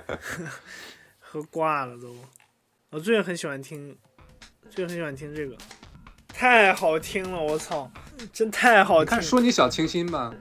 [1.21, 2.13] 喝挂了都。
[2.89, 3.97] 我最近很喜欢听，
[4.69, 5.55] 最近很喜欢听这个，
[6.27, 7.89] 太好听了，我操，
[8.33, 9.21] 真太好听了。
[9.21, 10.33] 你看，说你小清新吧，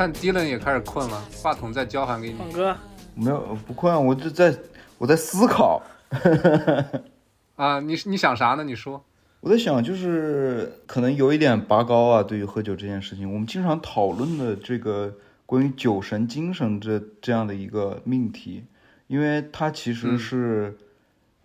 [0.00, 2.38] 看 Dylan 也开始困了，话筒再交还给你。
[2.38, 2.74] 放歌，
[3.14, 4.56] 没有不困，我就在
[4.96, 5.82] 我在思考，
[7.56, 8.64] 啊，你你想啥呢？
[8.64, 9.04] 你说。
[9.40, 18.64] 我在想，就是可能有一点拔高啊，对于喝酒这件事情，我们经常讨论的这个关于酒神精神这这样的一个命题，
[19.06, 20.78] 因为它其实嗯是、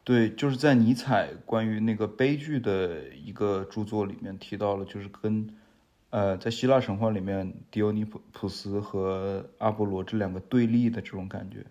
[0.05, 5.45] 对，就是在尼采关于那个悲剧的一个著作里面提到了，就是跟
[6.15, 11.65] 呃在希腊神话里面狄欧尼普普斯和阿波罗这两个对立的这种感觉，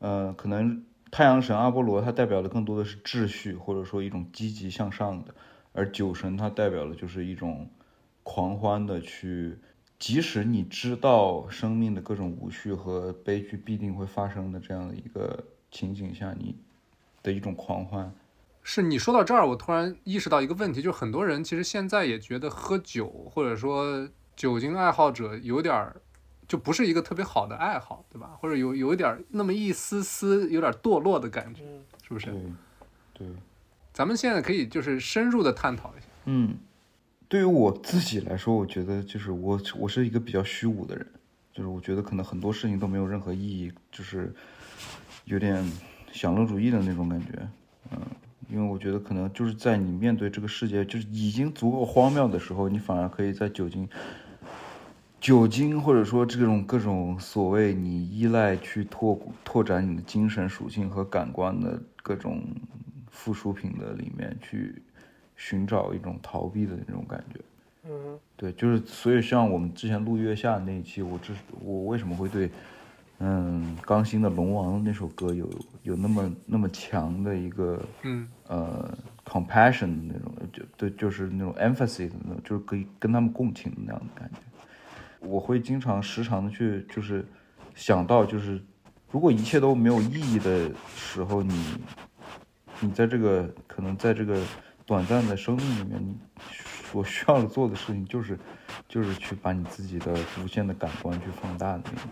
[0.00, 5.32] 呃，可能太阳神阿波罗它代表的更多的是秩序，或者说一种积极向上的，
[5.72, 7.70] 而酒神它代表的就是一种
[8.24, 9.56] 狂欢的去，
[10.00, 16.56] 即使你知道生命的各种无序和悲剧必定会发生的这样的一个情景下，你
[17.22, 18.12] 的一种狂欢。
[18.72, 26.00] 是你说到这儿，我突然意识到一个问题，就是很多人其实现在也觉得喝酒或者说酒精爱好者有点儿，
[26.46, 28.30] 就不是一个特别好的爱好，对吧？
[28.38, 32.26] 或者有有一点儿那么一丝丝有点堕落的感觉，嗯，是不是？
[32.26, 33.28] 对，对。
[33.92, 36.06] 咱们现在可以就是深入的探讨一下。
[36.26, 36.56] 嗯，
[37.28, 41.04] 对于我自己来说，我觉得就是我我是一个比较虚无的人，
[41.52, 44.32] 就是我觉得可能很多事情都没有任何意义，就是
[45.24, 45.68] 有点
[46.12, 47.48] 享乐主义的那种感觉。
[47.90, 48.00] 嗯，
[48.52, 53.88] 因为我觉得可能就是在你面对这个世界就是已经足够荒谬的时候，你反而可以在酒精
[55.20, 62.42] 酒精或者说这种各种所谓你依赖去拓拓展你的精神属性和感官的各种
[63.10, 64.82] 附属品的里面去
[65.36, 67.40] 寻找一种逃避的那种感觉。
[67.86, 71.32] 嗯对，就是所以像我们之前录月下那一期，我这
[71.62, 72.50] 我为什么会对
[73.22, 75.46] 嗯刚新的《龙王》那首歌有
[75.82, 78.96] 有那么那么强的一个嗯呃
[79.26, 84.38] compassion 的那种，就对，就是那种 emphasis 的那种，就是可以跟他们共情的那样的感觉。
[85.20, 87.22] 我会经常时常的去就是
[87.74, 88.58] 想到，就是
[89.10, 91.62] 如果一切都没有意义的时候，你
[92.80, 94.42] 你在这个可能在这个
[94.86, 96.16] 短暂的生命里面，你
[96.90, 98.38] 所需要做的事情就是
[98.88, 102.08] 就是去把你自己的无限的感官去放大的那种。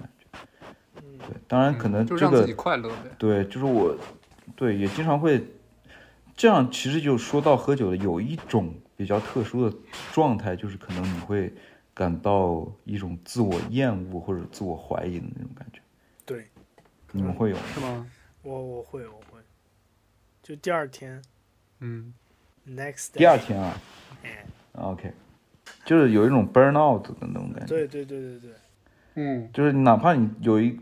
[1.19, 3.11] 对，当然可能这个嗯就让自己快乐呗。
[3.19, 3.97] 对，就是我，
[4.57, 5.45] 对，也经常会
[6.37, 6.71] 这样。
[6.71, 9.77] 其实就说到喝酒的，有一种比较特殊的
[10.13, 11.53] 状态，就是可能你会
[11.95, 15.81] 感到一种自我厌恶或者自我怀疑的那种感觉。
[16.25, 16.47] 对，
[17.13, 17.63] 你们会有吗？
[17.75, 18.07] 是吗？
[18.43, 19.41] 我我会我会，
[20.43, 21.21] 就第二天
[21.81, 22.15] 嗯
[22.67, 23.77] ，next day，第二天啊
[24.23, 25.13] 哎，，OK，
[25.85, 27.67] 就是有一种 burn out 的那种感觉。
[27.67, 28.51] 对对对对对，
[29.17, 30.79] 嗯，就是哪怕你有一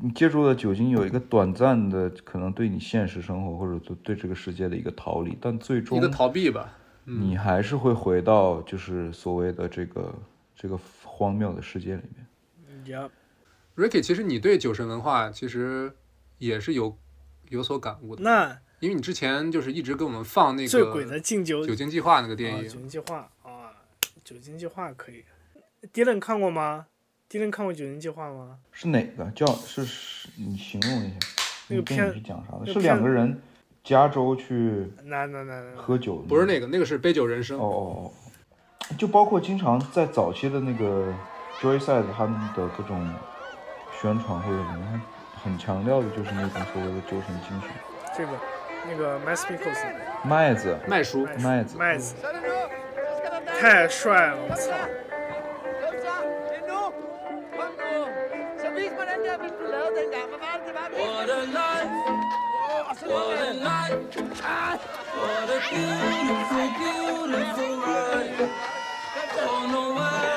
[0.00, 6.76] 你借助了酒精，有一个短暂的可能对你现实生活或者对对这个世界的一个逃离，但最终一个逃避吧。
[7.04, 10.14] 你还是会回到就是所谓的这个
[10.56, 12.92] 这个荒谬的世界里面。
[12.92, 13.08] 呀
[13.76, 15.92] ，Ricky，其实你对酒神文化其实
[16.38, 16.98] 也是有
[17.50, 23.72] 有所感悟的，那因为你之前就是一直给我们放那个醉鬼的敬酒酒精计划那个电啊，影，酒精计划啊，
[24.24, 25.24] 酒精计划可以。
[25.92, 26.86] Dylan 看过吗
[27.34, 28.56] ？Dylan 看过酒精计划吗？
[28.70, 30.28] 是哪个叫是是？
[30.36, 31.14] 你形容一下，
[31.68, 32.72] 那个电影片是讲啥的？
[32.72, 33.42] 是两个人
[33.82, 36.16] 加州去那那那那喝酒？
[36.28, 37.58] 不是那个，那个是杯酒人生。
[37.58, 41.12] 哦哦哦，就包括经常在早期的那个
[41.60, 43.04] Joyside 他们的各种
[44.00, 45.02] 宣传或者什么，
[45.34, 47.70] 他很强调的就是那种所谓的酒神精神。
[48.16, 48.32] 这个
[48.88, 49.84] 那个 m a s p i c o s
[50.22, 52.14] 麦子，麦叔，麦子，麦子，
[53.60, 54.70] 太帅了，我操！
[59.36, 60.06] Hvad var det,
[60.66, 60.88] det var?
[60.94, 61.90] What a life!
[62.70, 63.98] Oh, What a life!
[65.16, 68.50] What a beautiful, beautiful ride!
[69.42, 70.33] Oh no!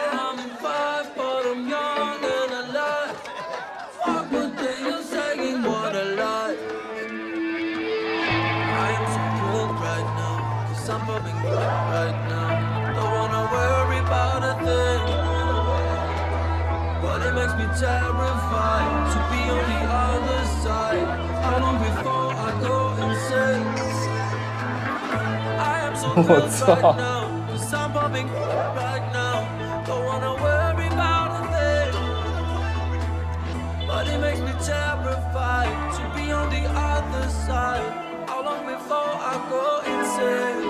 [17.76, 21.08] Terrified to be on the other side.
[21.44, 23.68] How long before I go insane?
[25.46, 26.98] I am so What's right up?
[26.98, 29.84] now, cause I'm popping right now.
[29.86, 32.28] Don't wanna worry about a thing.
[33.88, 38.28] But it makes me terrified to be on the other side.
[38.30, 40.67] How long before I go insane?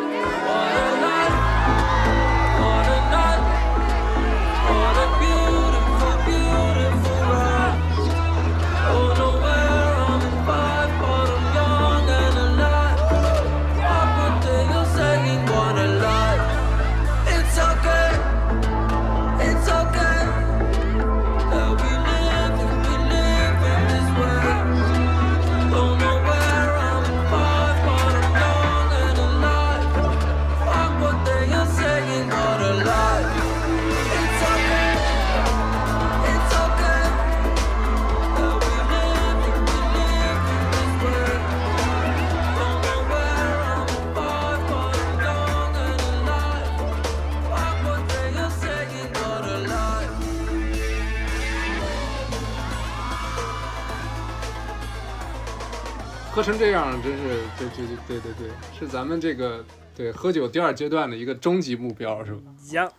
[56.47, 62.41] 成这样，真是对对对对对对，是咱们这个对喝酒第二阶段的一个终极目标，是吧？
[62.71, 62.89] 呀，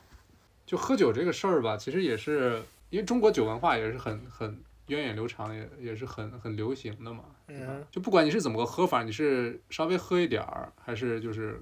[0.67, 7.25] 就喝酒这个事儿吧，其实也是因为中国酒文化也是很很源远流长，也也是很很流行的嘛。
[7.47, 11.59] 嗯，就不管你是怎么个喝法，你是稍微喝一点儿，还是就是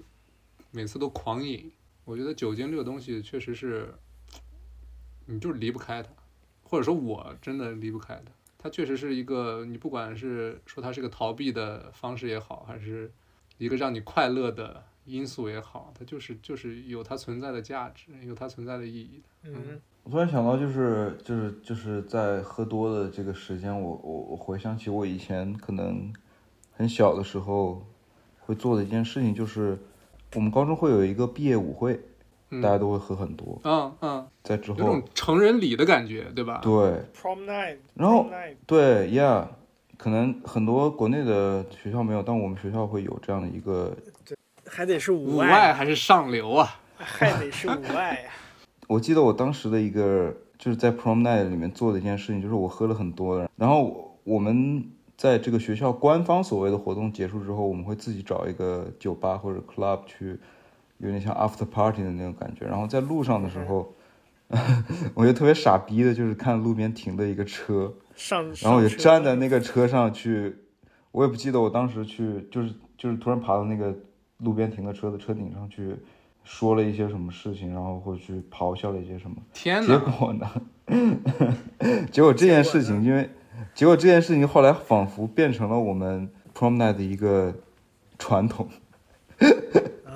[0.72, 1.70] 每次都狂饮，
[2.04, 3.94] 我觉得酒精这个东西确实是，
[5.26, 6.10] 你就是离不开它，
[6.64, 8.32] 或者说我真的离不开它。
[8.66, 13.08] 它确实是一个，你不管是说它是个逃避的方式也好，还是
[13.58, 19.50] 一个让你快乐的因素也好，它就是就是有它存在的价值，有它存在的意义的。
[19.52, 26.12] 嗯，我突然想到，就是就是就是在喝多的这个时间，我我我回想起我以前可能
[26.72, 27.86] 很小的时候
[28.40, 29.78] 会做的一件事情，就是
[30.34, 32.02] 我们高中会有一个毕业舞会，嗯
[32.62, 33.60] 大家都会喝很多。
[33.64, 36.60] 嗯嗯，在之后有种，成人礼的感觉，对吧？
[36.62, 36.72] 对
[37.14, 38.26] prom night，然后
[38.66, 39.46] 对，Yeah，
[39.96, 43.96] 可能很多国内的学校没有，但我们学校会有这样的一个。
[44.68, 46.80] 还得是五五外还是上流啊？
[46.96, 48.30] 还得是五外呀。
[48.88, 54.84] 我记得我当时的一个就是在 prom night 里面做的一件事情，就是我喝了很多，然后我我们
[55.16, 60.38] 在这个学校官方所谓的活动结束之后，我们会自己找一个酒吧或者 club 去，
[60.98, 62.66] 有点像 after party 的那种感觉。
[62.66, 63.94] 然后在路上的时候，
[65.14, 70.56] 我就特别傻逼的，就是看路边停的一个车，上，然后我就站在那个车上去，
[71.12, 73.94] 我也不记得我当时去，就是就是突然爬到那个
[74.38, 75.96] 路边停的车的车顶上去，
[76.44, 79.36] 说了一些什么事情，然后或者去咆哮了一些什么。
[79.52, 79.98] 结天哪！
[79.98, 80.48] 果呢？
[82.12, 83.28] 结果这件事情，因为
[83.74, 87.52] 结果这件事情后来仿佛变成了我们 prom night 的一个
[88.18, 88.68] 传统。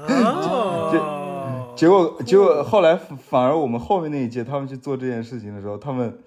[0.09, 6.19] 哦，结果结果后来反而我们后面那一届他们去做这件事情的时候，他们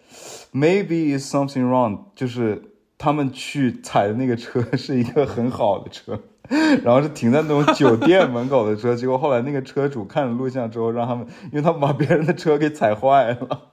[0.53, 2.61] maybe is something wrong，就是
[2.97, 6.19] 他们去踩的那个车是一个很好的车。
[6.83, 13.71] 然后是停在那种酒店门口的车， 结果后来那个车主看了录像之后，让他们，因为他们把别人的车给踩坏了，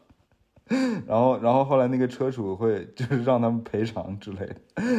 [1.05, 4.55] 然后，然后后来那个车主会就是让他们赔偿之类的，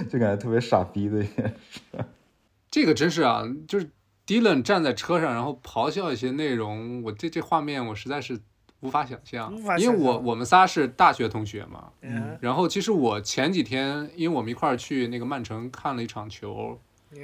[0.09, 1.79] 就感觉特别傻逼的一件事。
[2.69, 3.89] 这个真是啊，就是
[4.31, 8.39] Dylan 站在车上，然后咆哮一些内容，我这这画面我实在是
[8.79, 11.91] 无法想象，因为我我们仨是大学同学嘛。
[11.99, 16.79] 嗯，然后其实我前几天，因为我们一块儿去那个曼城看了一场球，
[17.09, 17.19] 你，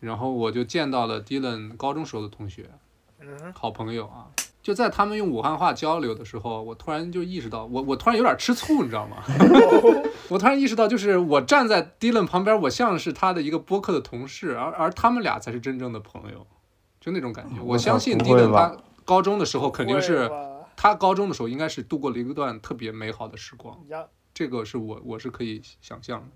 [0.00, 2.68] 然后我就见到了 Dylan 高中时候的同学，
[3.20, 4.26] 嗯，好朋友啊。
[4.66, 9.18] 就在他们用武汉话交流的时候，我突然就意识到，我我突然有点吃醋，你知道吗？
[10.28, 16.44] 我突然意识到，就是我站在 Dylan 旁边，我像是他的一个播客的同事，而而他们俩才是真正的朋友，
[17.00, 17.62] 就那种感觉。
[17.62, 20.28] 我相信 Dylan 他高中的时候肯定是
[20.74, 23.78] 他高中的时候应该是度过了一段特别美好的时光。
[24.34, 26.26] 这个是我我是可以想象的。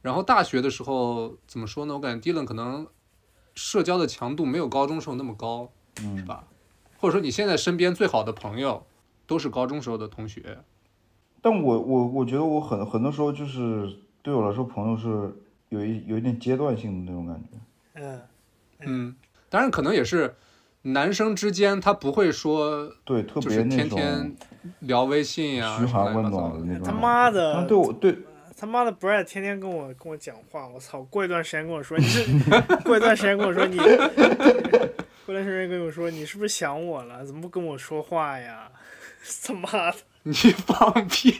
[0.00, 1.94] 然后大学的时候怎么说呢？
[1.94, 2.86] 我感觉 Dylan 可能
[3.56, 5.68] 社交的强度没有高中时候那么高，
[6.00, 6.44] 嗯是吧？
[7.02, 8.86] 或者说你现在身边最好的朋友
[9.26, 10.58] 都是高中时候的同学，
[11.40, 13.92] 但我我我觉得我很很多时候就是
[14.22, 15.34] 对我来说，朋友是
[15.70, 18.00] 有一有一点阶段性的那种感觉。
[18.00, 18.20] 嗯，
[18.86, 19.16] 嗯，
[19.50, 20.36] 当然可能也是
[20.82, 24.36] 男生之间他不会说对，特就是别那种天天
[24.78, 26.30] 聊微信呀、嘘寒问。
[26.30, 26.84] 暖的那种。
[26.84, 28.16] 他妈的他对我对
[28.56, 31.02] 他妈的 Brad 天天跟我跟我讲话，我操！
[31.02, 32.24] 过一段时间跟我说你是，
[32.84, 33.76] 过一段时间跟我说你，
[35.24, 37.24] 过一段时间跟我说你是不是想我了？
[37.24, 38.70] 怎么不跟我说话呀？
[39.44, 39.96] 他妈的！
[40.24, 41.32] 你放屁！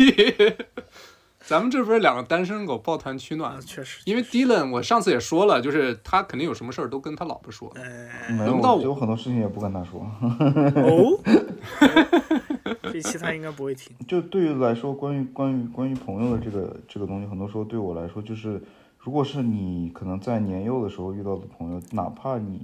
[1.41, 3.61] 咱们这不是两个单身狗抱团取暖？
[3.61, 7.69] 确实，因为 Dylan 我上次也说了，就是他肯定有什么事儿都跟他老婆说。
[7.75, 10.01] 哎，没有，轮不到我有很多事情也不跟他说。
[10.21, 11.19] 哦，
[12.85, 13.93] 这一期他应该不会听。
[14.07, 18.63] 就对于来说，关于关于关于朋友的这个这个东西，很多时候对我来说，就是
[18.99, 22.61] 如果是你可能在年幼的时候遇到的朋友，哪怕你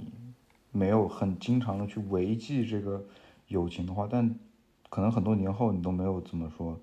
[0.71, 3.03] 没有很经常的去维系这个
[3.47, 4.35] 友情的话，但
[4.89, 6.79] 可能很多年后你都没有怎么说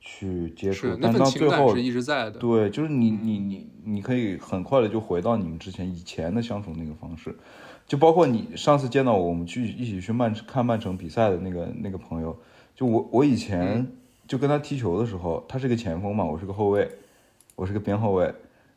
[0.00, 0.88] 去接触。
[1.00, 2.38] 但份到最后是一直在的。
[2.38, 7.36] 对，就是你你你你可以很快的就回到你们之前以前的相处那个方式，
[7.86, 12.36] 就包括你上次见到我，我们去一起去曼看曼城比赛的那个那个朋友，
[12.74, 13.86] 就我我以前
[14.26, 16.90] 就跟他踢球的时候，他是个前锋嘛，我是个后卫，
[17.56, 18.24] 我是个边后卫，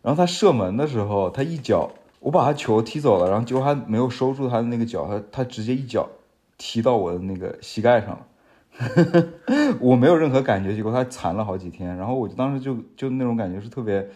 [0.01, 1.89] 然后他射门的时候，他一脚
[2.23, 6.09] 我把他球踢走了，然后结果他没有收住他的那个脚，他他直接一脚
[6.57, 8.27] 踢到我的那个膝盖上了。
[9.79, 14.07] 我没有任何感觉，结果他残了好几天，然后我就当时就就那种感觉是特别，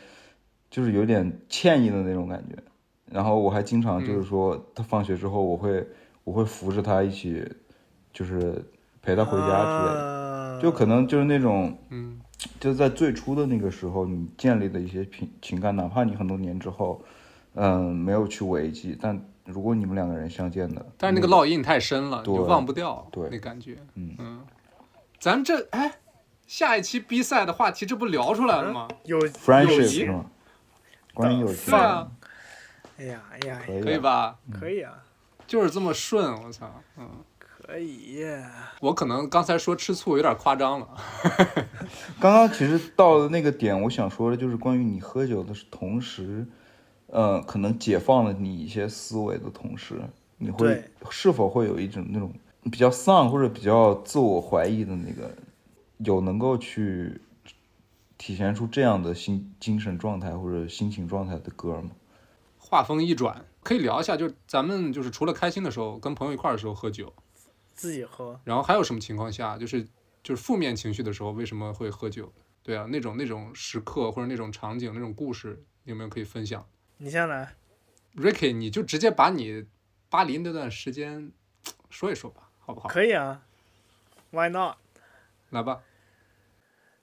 [0.72, 2.56] 就是有点歉意的那种感觉。
[3.12, 5.86] 然后我还经常就是说，他放学之后，我会
[6.24, 7.46] 我会扶着他一起，
[8.12, 8.66] 就是
[9.02, 10.56] 陪他回家之类的。
[10.56, 12.20] 的就可能就是那种，嗯，
[12.60, 17.00] 就在最初的那个时候，你建立的一些情情感，哪怕你很多年之后，
[17.58, 23.78] 嗯，没有去维系，但如果你们两个人相见的，但是那个烙印太深了，你就忘不掉，对那感觉。
[23.96, 24.42] 嗯
[25.20, 25.98] 咱这哎，
[26.46, 28.88] 下一期比赛的话题这不聊出来了吗？
[29.06, 30.26] 有 friendship 谊是吗？
[31.16, 32.08] 关于友情，对啊，
[33.00, 34.36] 哎呀哎呀，可以啊可以吧？
[34.60, 34.94] 可以啊，
[35.48, 37.10] 就是这么顺，我操，嗯。
[37.68, 38.24] 可以。
[38.80, 40.88] 我可能刚才说吃醋有点夸张了，
[42.18, 46.46] 刚刚其实到了那个点，我想说的就是关于你喝酒的同时，
[47.08, 50.00] 呃，可能解放了你一些思维的同时，
[50.38, 52.32] 你会是否会有一种那种
[52.64, 55.32] 比较丧或者比较自我怀疑的那个，
[56.00, 57.20] 有能够去
[58.18, 61.92] 体现出这样的心精神状态或者心情状态的歌吗？
[62.58, 67.14] 话锋一转，可以聊一下，就是咱们就是除了开心的时候，跟朋友一块儿的时候喝酒，
[67.74, 68.38] 自己喝。
[68.44, 69.84] 然后还有什么情况下，就是
[70.22, 72.34] 就是负面情绪的时候，为什么会喝酒？
[72.62, 76.66] 对啊，那种那种时刻或者那种场景、那种故事，有没有可以分享
[76.98, 77.54] 你先来
[78.16, 79.66] ，？Ricky，你就直接把你
[80.10, 81.32] 巴黎那段时间
[81.90, 82.90] 说一说吧，好不好？
[82.90, 83.44] 可以啊
[84.32, 84.78] ，Why not？
[85.52, 85.84] 来吧。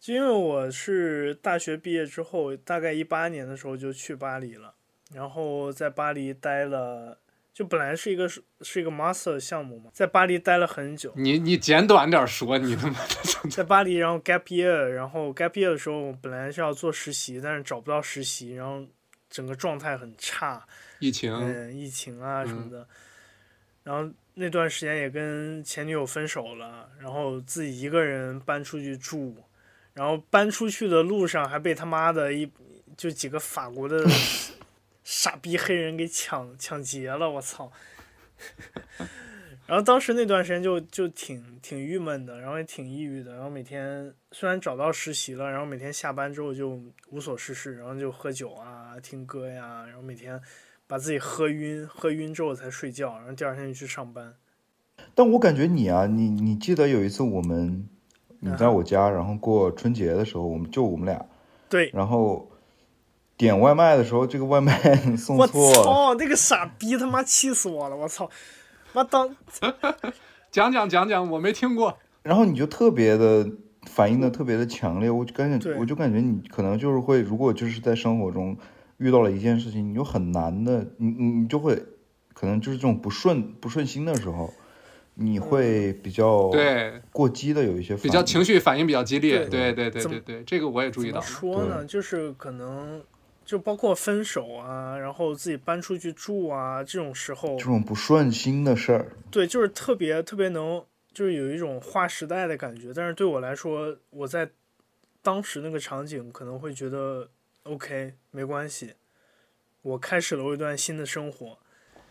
[0.01, 4.75] 就因为我是大学毕业之后，大概一八年的时候就去巴黎了，
[5.13, 7.19] 然后在巴黎待了，
[7.55, 18.85] 就本来是一个是是一个 master 项目嘛，在巴黎待了很久，你你简短点说，你他妈的 在巴黎，然后 gap year，然后 gap year 的时候，本来是要做实习，但是找不到实习，然后
[19.35, 20.65] 整个状态很差，
[21.01, 22.87] 疫情，嗯，疫情啊什么的。
[23.83, 29.37] 然后那段时间也跟前女友分手了，然后自己一个人搬出去住，
[29.93, 32.49] 然后搬出去的路上还被他妈的一
[32.97, 34.07] 就几个法国的
[35.03, 37.73] 傻逼黑人给抢抢劫了，我操！
[39.67, 46.79] 然后当时那段时间就就挺挺郁闷的，然后也挺抑郁的，然后每天虽然找到实习了，然后每天下班之后就
[47.11, 50.41] 无所事事，然后就喝酒啊、听歌呀，然后每天
[50.87, 54.35] 把自己喝晕，喝晕之后才睡觉，然后第二天就去上班。
[55.15, 57.89] 但我感觉你啊，你你记得有一次我们
[58.41, 61.27] 你在我家，然后过春节的时候，我们就我们俩，
[61.71, 62.51] 对，然后
[63.37, 64.79] 点外卖的时候，这个外卖
[65.17, 67.97] 送我错了，我操，那个傻逼他妈气死我了！
[67.97, 68.31] 我操，
[68.95, 69.37] 妈当
[70.51, 71.99] 讲讲讲讲，我没听过。
[72.23, 73.47] 然后你就特别的
[73.87, 78.57] 反应的特别的强烈，我就感觉我就感觉你可能就是会，如果就是在生活中
[78.99, 81.83] 遇到了一件事情，你就很难的，你你你就会
[82.33, 84.55] 可能就是这种不顺不顺心的时候，
[85.15, 89.41] 你会比较对，过激的有一些比较情绪反应比较激烈。
[89.41, 91.27] 对对对对对对，这个我也注意怎么到。
[91.27, 91.85] 说呢？
[91.85, 93.03] 就是可能
[93.45, 102.93] 就包括分手啊，然后自己搬出去住啊这种时候这，种不顺心的事儿，对，就是特别特别能，就是有一种划时代的感觉。
[102.95, 104.49] 但是对我来说，我在
[105.23, 107.29] 当时那个场景可能会觉得
[107.65, 108.95] OK，没关系，
[109.83, 111.59] 我开始了我一段新的生活。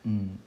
[0.03, 0.37] 嗯，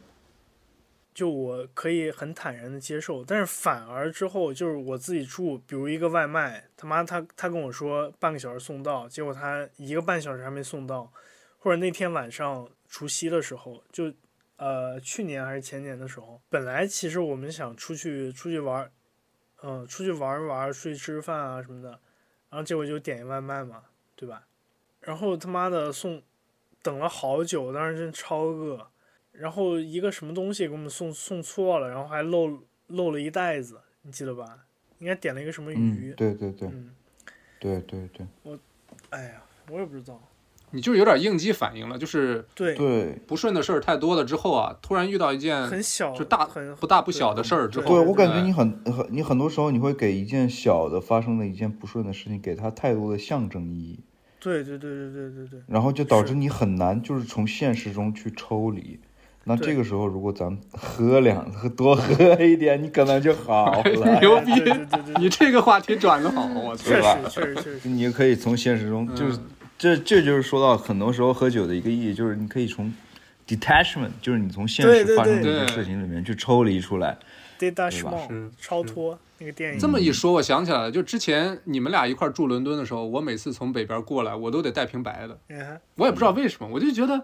[1.17, 11.11] 就我可以很坦然的接受，但是反而之后就是我自己住，比如一个外卖，他妈他他跟我说半个小时送到，结果他一个半小时还没送到，
[11.57, 14.13] 或者那天晚上除夕的时候，就
[14.57, 18.93] 呃去年还是前年的时候，本来其实我们想出去出去玩，
[19.63, 21.89] 嗯、出去玩玩，出去吃吃饭啊什么的，
[22.51, 24.47] 然后结果就点一外卖嘛，对吧？
[25.01, 26.23] 然后他妈的送，
[26.83, 28.91] 等了好久，当时真超饿。
[29.39, 32.59] 然后一个什么东西给我们送送错了，然后还漏
[32.89, 34.45] 漏了一袋子，你记得吧？
[34.99, 36.91] 应该点了一个什么鱼嗯，，对对对嗯，
[37.61, 38.27] 对对对。
[39.11, 40.19] 哎呀，我也不知道，
[40.71, 43.13] 你就是有点应激反应了，就是对，对。
[43.27, 54.01] 不顺的事儿太多了之后啊，突然遇到一件很小，就大很不大不小的事儿之后，对，我感觉哎你很很你很多时候你会给一件小的发生的一件不顺的事情给它太多的象征意义，
[54.41, 58.99] 对对对对对对对，然后就导致你很难就是从现实中去抽离。
[59.49, 64.19] 那这个时候，如果咱们喝两喝多喝一点，你可能就好了。
[64.21, 64.53] 牛逼。
[65.21, 66.85] 你这个话题转的好，我操！
[66.91, 69.45] 确实确实确实，你也可以从现实中，就是嗯。
[69.79, 72.93] 这这就是说到很多时候喝酒的一个意义，就是你可以从
[73.47, 77.17] detachment，就是你从现实发生的一些事情里面去抽离出来。
[77.59, 87.23] detachment 超脱那个电影，这么一说，我想起来了，就之前你们俩一块儿住伦敦的时候，我每次从北边过来，我都得带瓶白的，嗯我也不知道为什么，我就觉得，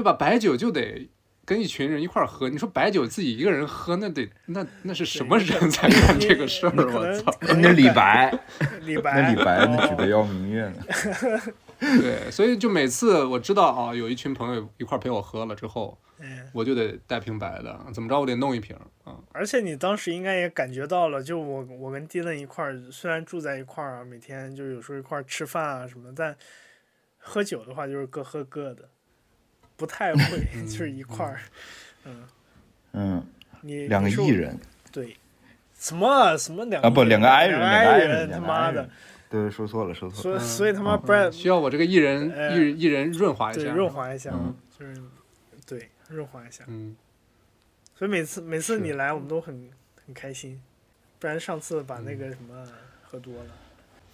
[0.00, 0.12] 对吧？
[0.12, 1.08] 白酒就得
[1.44, 6.72] 跟一群人一块儿喝，你说白酒自己一个人喝，那得那那是什么人才干这个事儿？
[6.92, 7.32] 我操！
[7.58, 8.32] 那李白，
[8.82, 10.84] 李白，那李白那举哦得要明月呢。
[11.80, 19.16] 对，所以就每次我知道啊，有一群朋友一块儿陪我喝了之后，嗯，我就得带瓶白的，怎么着我得弄一瓶啊。
[19.32, 26.36] 而且你当时应该也感觉到了，就我我跟迪伦一块儿，虽然住在一块儿啊，每天就有时候一块儿吃饭啊什么的，但
[27.18, 28.88] 喝酒的话就是各喝各的，
[29.80, 31.40] 不太会 就是一块儿。
[32.04, 32.22] 嗯，
[32.92, 33.26] 嗯，
[33.62, 34.54] 你两个艺人
[34.92, 35.16] 对，
[35.78, 38.88] 什么什么两啊，不，两个 i 人，两两个 i 人，他妈的，，
[39.30, 40.38] 对，说错了，说错了。
[40.38, 45.00] 所以所以他妈嗯 Brad 需要我这个艺人呃艺艺人润滑一下，润滑一下嗯，就是
[45.66, 46.64] 对润滑一下。
[46.66, 46.94] 嗯，
[47.96, 49.70] 所以每次每次你来，我们都很
[50.04, 50.60] 很开心，
[51.18, 52.66] 不然上次把那个什么
[53.02, 53.50] 喝多了，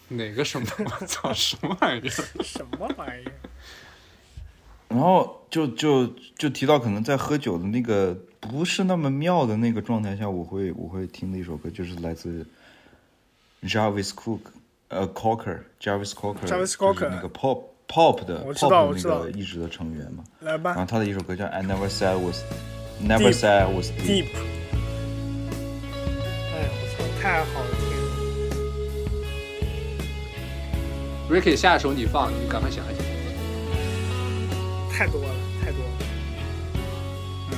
[0.09, 0.67] 哪个什么？
[0.79, 2.11] 我 操，什么玩意儿？
[2.43, 3.33] 什么玩意儿？
[4.89, 6.07] 然后就就
[6.39, 12.47] 就提到可能在喝酒的那个不是那么妙的那个状态下，我会我会听的一首歌，就是来自
[13.63, 14.41] Jarvis Cook，
[14.89, 20.23] 呃 Cocker，Jarvis Cocker，Jarvis Cocker 那个 pop pop 的我知道 pop 那个一直的成员嘛。
[20.41, 22.43] 来吧然后他的一首歌叫 I Never Said Was
[23.03, 24.27] Never Deep Said Was Deep，
[26.53, 27.91] 哎呀，我操太好听
[31.31, 31.41] 了。
[31.41, 33.06] Ricky，下一首你放，你赶快想一想。
[34.97, 35.29] 太多了，
[35.63, 35.91] 太多了。
[37.53, 37.55] 嗯，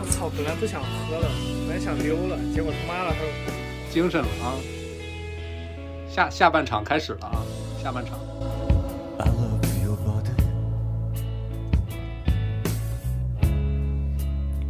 [0.00, 1.30] 我操，本来不想喝了，
[1.68, 3.18] 本来想溜了，结果他妈的还
[3.92, 4.58] 精神了啊！
[6.10, 7.44] 下下半场开始了啊！
[7.80, 8.18] 下半场。
[9.20, 10.34] I love your body.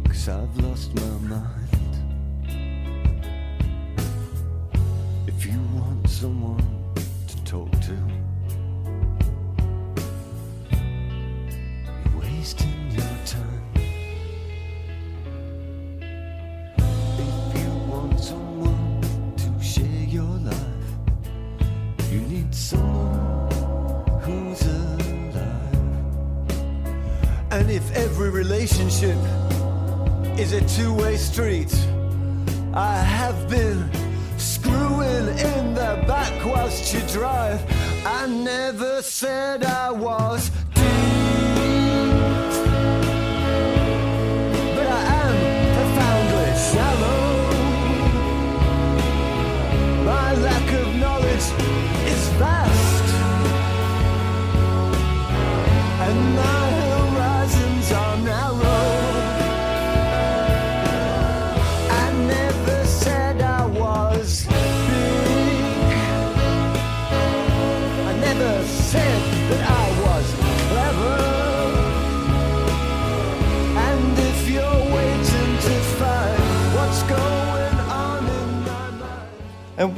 [0.07, 1.41] Cause I've lost my mind.
[5.25, 6.61] If you want someone
[7.29, 7.93] to talk to,
[27.53, 29.15] And if every relationship
[30.39, 31.71] is a two way street,
[32.73, 33.89] I have been
[34.39, 37.61] screwing in the back whilst you drive.
[38.05, 40.49] I never said I was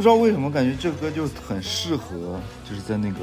[0.06, 3.16] 知道为什么感觉这歌就很适合，就是在那个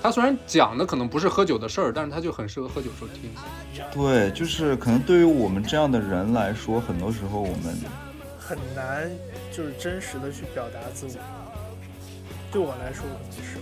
[0.00, 3.32] 他虽然讲的可能不是喝酒的事儿，但是他就很适合喝酒时候听。
[3.90, 7.76] 对，就是可能对于我们这样的人来说，很多时候我们
[8.38, 9.10] 很难
[9.50, 11.18] 就是真实的去表达自我。
[12.52, 13.58] 对我来说可能是，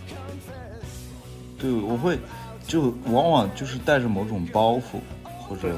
[1.59, 2.19] 对我会
[2.67, 5.01] 就往往就是带着某种包袱，
[5.41, 5.75] 或者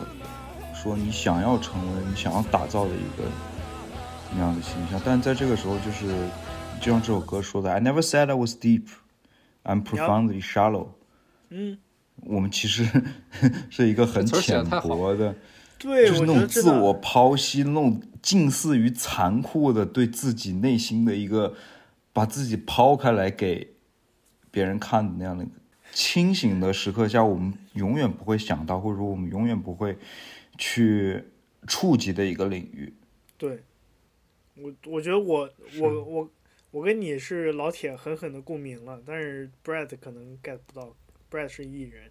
[0.74, 3.22] 说你想要成为你想要打造的一个
[4.34, 6.06] 那样的形象，但在这个时候就是
[6.80, 8.84] 就像这首歌说的，I never said I was deep,
[9.64, 10.88] I'm profoundly shallow。
[11.50, 11.78] 嗯，
[12.24, 12.86] 我们其实
[13.70, 15.34] 是一个很浅薄的。
[15.78, 21.54] 对，就是那种自我剖析，那种近似于残酷的对自己内心的一个，
[22.12, 23.74] 把自己抛开来给
[24.50, 25.46] 别人看的那样的
[25.92, 29.96] 清醒的时刻下，我们永远不会想到，或者说我们永远不会
[30.56, 31.24] 去
[31.68, 32.92] 触及的一个领域。
[33.36, 33.62] 对，
[34.60, 35.50] 我我觉得我
[35.80, 36.30] 我我
[36.70, 40.94] 我跟你是老铁狠狠的共鸣了，但是 Brad 可能 get 不到
[41.30, 42.10] ，Brad 是艺人，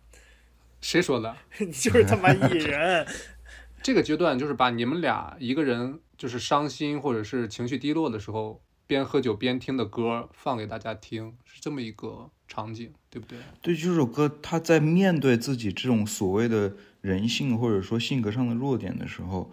[0.82, 1.36] 谁说的？
[1.60, 3.06] 你就是他妈艺人，
[3.84, 13.38] 这个阶段就是把你们俩一个人就是伤心或者是情绪低落的时候，边喝酒边听的歌放给大家听，是这么一个场景，对不对？
[13.62, 19.52] 对这首歌，他在面对自己这种所谓的人性或者说性格上的弱点的时候，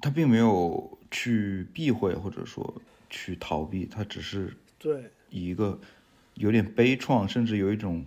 [0.00, 5.78] 他并没有去避讳或者说去逃避，他只是对以一个
[6.34, 8.04] 有点悲怆，甚至有一种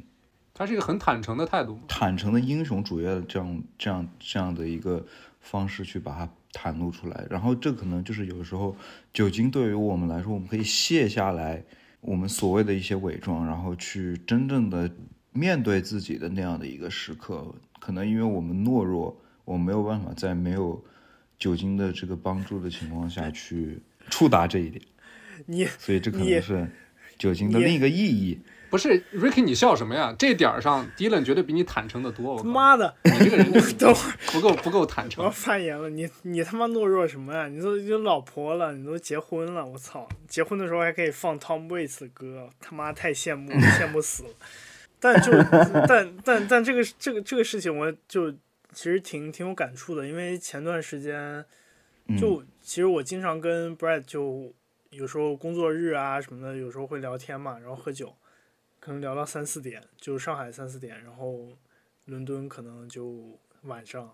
[0.54, 1.80] 他是一个很坦诚的态度。
[1.88, 5.06] 坦诚的英雄主义的这样这样这样的一个
[5.40, 7.26] 方式去把它袒露出来。
[7.30, 8.76] 然后这可能就是有时候
[9.14, 11.64] 酒精对于我们来说，我们可以卸下来
[12.02, 14.90] 我们所谓的一些伪装，然后去真正的
[15.32, 17.56] 面对自己的那样的一个时刻。
[17.80, 20.84] 可能因为我们懦弱，我没有办法在没有
[21.42, 23.80] 酒精的这个帮助的情况下去
[24.12, 24.80] 触达这一点，
[25.48, 26.70] 你所以这可能是
[27.18, 28.40] 酒精的你另一个意义。
[28.70, 30.16] 不是 Ricky，你笑什么呀？
[30.18, 32.36] 这点儿上，Dylan 绝对比你坦诚的多。
[32.36, 35.32] 我他妈的，你这个人就是等会儿不够不够坦诚我要。
[35.32, 37.48] 发言了，你你他妈懦弱什么呀？
[37.48, 40.08] 你都有老婆了，你都结婚了，我操！
[40.28, 44.30] 结婚的时候还可以放 Tom Waits 的歌，他妈太羡慕 羡慕死了。
[45.00, 45.32] 但就
[45.88, 48.32] 但但但这个这个这个事情，我就
[48.74, 51.46] 其实挺挺有感触的，因为前段时间
[52.08, 54.54] 嗯就其实我经常跟 Brad 就
[54.90, 58.16] 有时候工作日啊什么的，有时候会聊天嘛，然后喝酒，
[58.80, 61.50] 可能聊到三四点，就上海三四点，然后
[62.06, 64.14] 伦敦可能就晚上。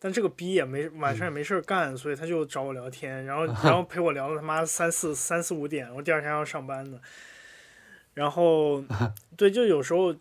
[0.00, 7.00] 但这个逼也没晚上也没事儿干，所以他就找我聊天，然后然后陪我聊了他妈三四三四五点，我第二天要上班呢。
[8.14, 8.84] 然后
[9.36, 10.14] 对，就有时候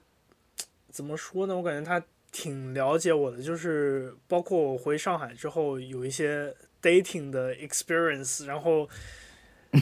[0.90, 1.56] 怎么说呢？
[1.56, 2.04] 我感觉他
[2.40, 8.88] 挺了解我的，就是包括我回上海之后有一些 dating 的 experience，然后，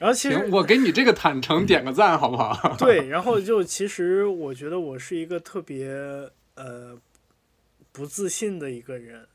[0.00, 2.52] 然后其实，我给你这个坦诚点个赞，好不好？
[2.76, 5.86] 对，然后就其实我觉得我是一个特别
[6.56, 6.98] 呃
[7.92, 9.28] 不自信的一个人，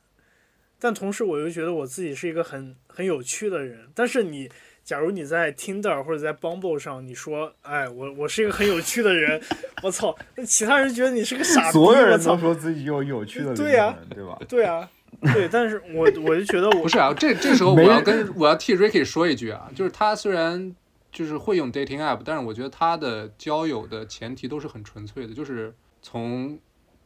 [0.78, 3.88] 但同时我又觉得我自己是一个很很有趣的人。
[3.96, 4.52] 但是你，
[4.90, 9.40] 假如你在 Tinder 或者在 Bumble 上，你说，哎，我我是一个很有趣的人，
[9.84, 14.40] 我操，那其他人觉得你是个傻逼，所有人都说自己有有趣的灵魂，对呀对吧？
[14.48, 14.90] 对啊，
[15.32, 20.76] 对，但是我我就觉得我不是啊，这这时候我要跟我要替 Ricky 说一句啊，就是他虽然
[21.12, 25.72] 就是会用 dating app，但是我觉得他的交友的前提都是很纯粹的，就是
[26.02, 26.58] 从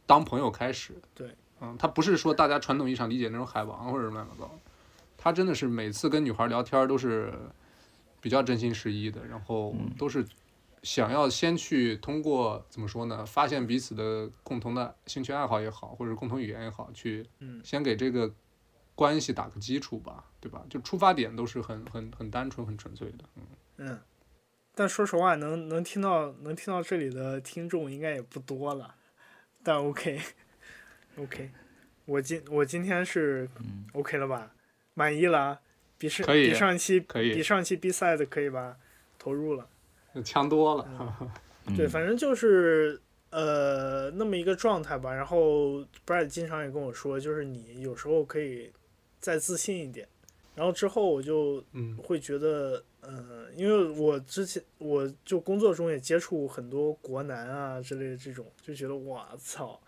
[0.06, 0.94] 当朋友开始。
[1.14, 1.28] 对，
[1.60, 4.58] 嗯，他不是说大家传统意义上理解那种海王或者乱七八糟，
[5.18, 7.30] 他真的是每次跟女孩聊天都是
[8.24, 10.26] 比较真心实意的，然后都是
[10.82, 18.32] 想要先去通过怎么说呢，发现彼此的共同的兴趣爱好也好，或者共同语言也好，去嗯先给这个
[18.94, 20.64] 关系打个基础吧，对吧？
[20.70, 23.24] 就出发点都是很很很单纯、很纯粹的。
[23.34, 23.42] 嗯，
[23.76, 24.00] 嗯，
[24.74, 28.94] 但说实话，能能听到能听到这里的听众应该也不多了，
[29.62, 30.18] 但 OK
[31.18, 31.50] OK，
[32.06, 33.46] 我今我今天是
[33.92, 34.54] OK 了吧？
[34.94, 35.60] 满意了，
[35.98, 38.76] 比上比上期可以比上期比赛的可以吧？
[39.18, 39.68] 投入了。
[40.24, 41.30] 强多了。
[41.76, 45.12] 对，嗯反正就是呃那么一个状态吧。
[45.14, 48.70] 然后 Brad 经常也跟我说，就是你有时候可以
[49.18, 50.06] 再自信一点。
[50.54, 59.80] 然后之后我就嗯会觉得，呃，因为我之前我就工作中也接触很多国男啊之类的这种，就觉得我操，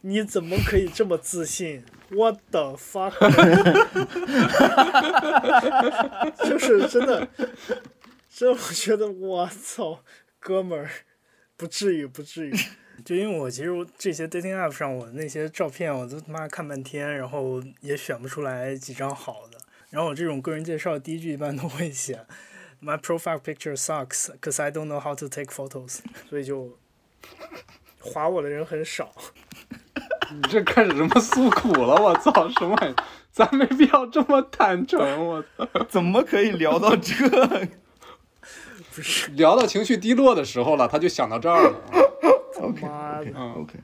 [0.00, 1.84] 你怎么可以这么自信
[2.14, 3.12] ？What the fuck？
[6.48, 7.28] 就是真的，
[8.30, 10.00] 真的我觉得我操，
[10.38, 10.90] 哥们儿，
[11.56, 12.54] 不至于，不至于。
[13.04, 19.58] 就因为我其实这些 dating app 上我那些照片我都他妈看半天，然后也选不出来几张好的。
[19.90, 22.24] 然后我这种个人介绍第一句一般都会写
[22.80, 25.98] My profile picture sucks because I don't know how to take photos，
[26.30, 26.78] 所以就
[28.00, 29.12] 划我的人很少。
[30.34, 31.94] 你这开始什么诉苦了？
[32.02, 32.94] 我操，什么玩意？
[33.30, 35.00] 咱没必要这么坦诚。
[35.26, 37.14] 我操， 怎么可以聊到这？
[38.94, 41.74] 不是聊到情绪低落的时候了，他就想到这儿了。
[42.54, 43.74] 他妈的，嗯 OK，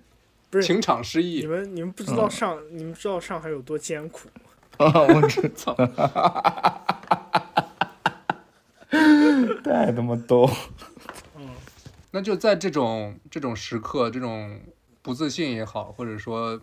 [0.48, 1.46] 不是情场失意你。
[1.46, 4.28] 们你们不知道上、你们知道上海有多艰苦
[4.78, 4.86] 吗？
[4.86, 5.74] 啊，我知 道，
[9.64, 10.48] 太他妈逗。
[12.12, 14.60] 那就在这种这种时刻，这种
[15.02, 16.60] 不自信也好，或者说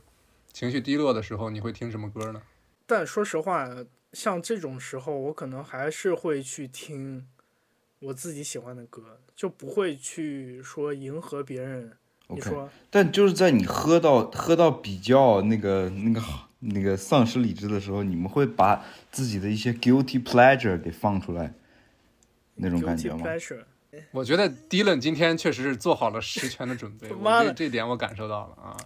[0.51, 2.41] 情绪低落的时候，你会听什么歌呢？
[2.85, 3.69] 但说实话，
[4.13, 7.27] 像这种时候，我可能还是会去听
[7.99, 11.93] 我自己喜欢的歌，就不会去说迎合别人。
[12.29, 16.21] 你 OK 说但就是在你喝到喝到比较那个那个
[16.59, 21.53] 那个丧失理智的时候，你们会把自己的一些 guilty pleasure 给放出来，
[22.55, 23.63] 那种感觉 guilty 吗？pleasure，
[24.11, 27.49] 我觉得 Dylan 今天确实是做好了十全的准备， 妈的。
[27.49, 28.77] 我这这点我感受到了啊。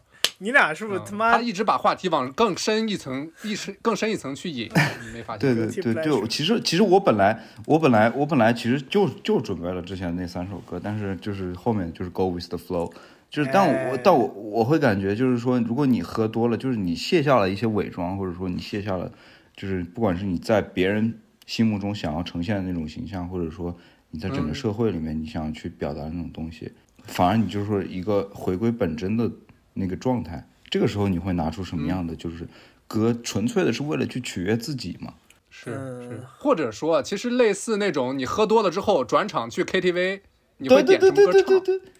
[0.43, 4.67] 你俩是不是嗯他妈、他一直把话题往更深一层、一深更深一层去引，
[5.05, 5.53] 你没发现？
[5.55, 12.91] 对对对对，其实其实我本来我本来我本来其实就就准备了之前那三首歌，但是就是后面就是 go with the flow，
[13.29, 14.01] 就是但我哎。
[14.03, 19.11] 但我我会感觉就是说，如果你喝多了，就是你卸下了一些伪装，或者说你卸下了，
[19.55, 23.77] 就是不管是你在别人心目中想要呈现的那种形象，或者说
[24.11, 26.71] 你在整个嗯社会里面你想去表达那种东西，
[27.05, 29.31] 反而你就是说一个回归本真的
[29.73, 32.47] 那个状态，这个时候你会拿出什么样的就是
[32.88, 35.13] 歌，纯粹的是为了去取悦自己嘛？
[35.49, 40.21] 是嗯是，或者说，其实类似那种你喝多了之后转场去 KTV，
[40.57, 41.59] 你会对对对点什么歌唱？
[41.63, 41.91] 对对对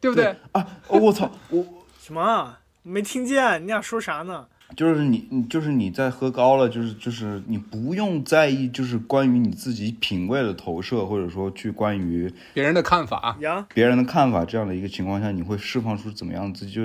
[0.00, 0.36] 对不对？
[0.52, 0.80] 啊！
[0.88, 1.64] 哦我操，我
[2.00, 2.60] 什么啊？
[2.82, 3.62] 没听见？
[3.62, 4.46] 你俩说啥呢？
[4.76, 16.72] 就是你，你就是你在喝高了，就是就是你不用在意，就是关于你自己品味的投射，或者说去关于别人的看法，呀，别人的看法这样的一个情况下，你会释放出怎么样的自己？
[16.72, 16.82] 就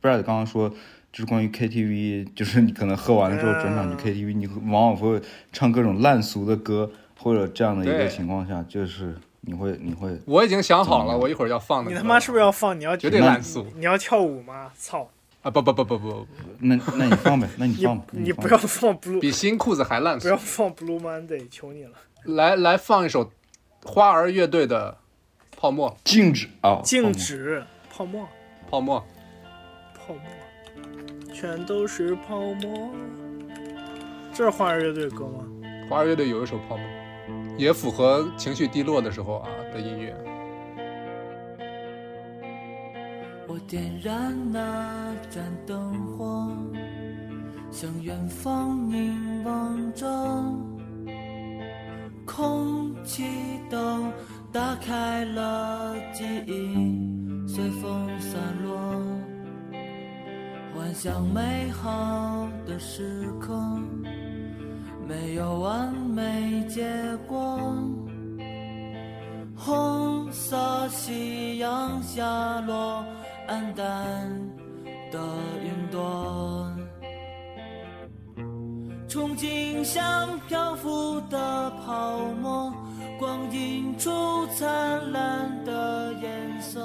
[0.00, 0.68] Brad 刚刚说，
[1.10, 5.20] 就是关于 KTV，就是你可能喝完了之后转场去 KTV，你往往会
[5.52, 11.90] 唱各种烂俗的歌，或者这样的一个情况下，就是你会你会我已经想好了，我一会儿要放的。
[11.90, 12.78] 你他妈是不是要放？
[12.78, 14.70] 你要绝对烂俗你要跳舞吗？
[14.76, 15.08] 操！
[15.42, 15.50] 啊！
[15.50, 16.26] 不不不不不，
[16.60, 20.36] 那那你放呗，那你你放吧，你不要放 blue，比新裤子还烂不要。
[20.36, 21.92] 放 Blue Monday，求你了。
[22.24, 23.30] 来来放一首
[23.84, 24.96] 花儿乐队的
[25.60, 28.22] 《泡沫静止啊，静止，泡沫，》，
[28.70, 29.04] 泡沫。
[29.94, 32.90] 泡沫，全都是泡沫。
[34.32, 35.44] 这是花儿乐队歌吗？
[35.90, 36.86] 花儿乐队有一首《泡沫》，
[37.56, 40.16] 也符合情绪低落的时候啊的音乐。
[43.52, 46.50] 我点燃那盏灯火，
[47.70, 50.06] 向远方凝望着，
[52.24, 53.24] 空气
[53.68, 54.06] 都
[54.50, 58.72] 打开了，记忆随风散落，
[60.74, 63.54] 幻想美好的时刻，
[65.06, 66.90] 没有完美结
[67.28, 67.60] 果。
[69.54, 73.04] 红色夕阳下落，
[73.52, 73.84] 黯淡
[75.10, 75.18] 的
[75.62, 76.72] 云朵。
[79.06, 82.72] 憧憬像漂浮的泡沫，
[83.18, 86.80] 光映出灿烂的颜色，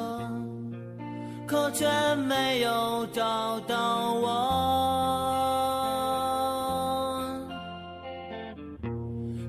[1.47, 4.27] 可却没有找到我。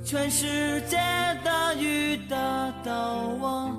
[0.04, 0.96] 全世界
[1.42, 2.36] 的雨打
[2.84, 3.72] 到我，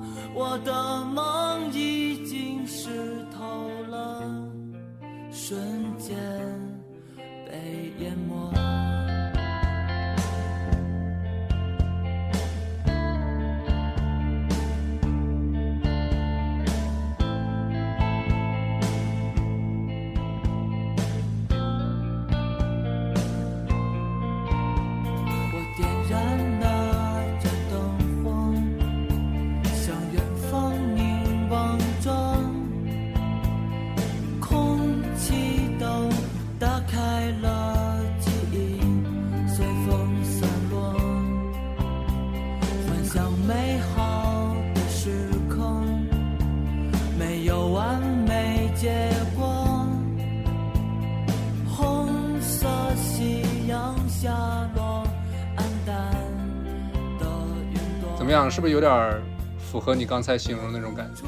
[58.49, 59.21] 是不是有点儿
[59.59, 61.23] 符合你刚才形容的那种感觉？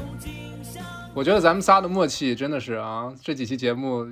[1.14, 4.06] 我觉得咱们仨的默契真的是啊，这几期节目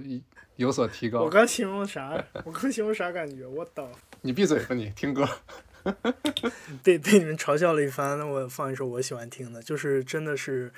[0.56, 1.30] 有所提高我。
[1.30, 2.22] 刚形容啥？
[2.44, 3.44] 我刚形容啥感觉？
[3.46, 3.88] 我操！
[4.20, 5.28] 你闭嘴吧你，听歌。
[6.84, 10.72] 被被你们嘲笑了一番，那我放一首我喜欢听的，就是真的是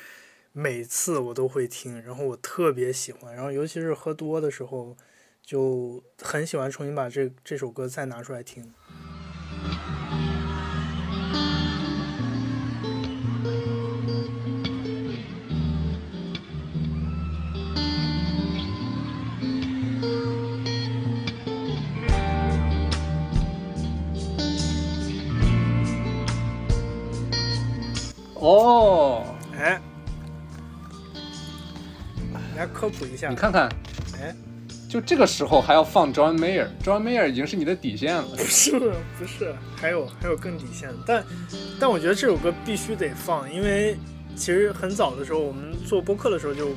[0.52, 4.96] 每次我都会听，然后我特别喜欢，然后尤其是喝多的时候，
[5.44, 8.72] 就很喜欢重新把这这首歌再拿出来听。
[28.42, 29.22] 哦，
[29.56, 29.80] 哎，
[32.56, 33.28] 来科普一下。
[33.28, 33.68] 你，看看，
[34.20, 34.34] 哎，
[34.88, 38.24] 就这个时候还要放 John Mayer，John Mayer 已经是你的底线了。
[38.36, 38.72] 不是
[39.16, 40.88] 不是，还有还有更底线。
[40.88, 41.24] 的，但
[41.78, 43.96] 但我觉得这首歌必须得放，因为
[44.34, 46.70] 其实很早的时候我们做播客的时候就，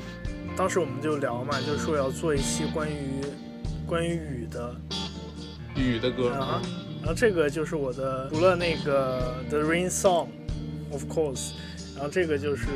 [0.56, 3.22] 当时我们就聊嘛，就说要做一期关于
[3.88, 4.76] 关于雨的。
[5.76, 6.62] 雨的歌，啊，
[7.02, 10.28] 然后这个就是我的除了那个 The Rain Song
[10.92, 11.52] of course，
[11.96, 12.68] 然后这个就是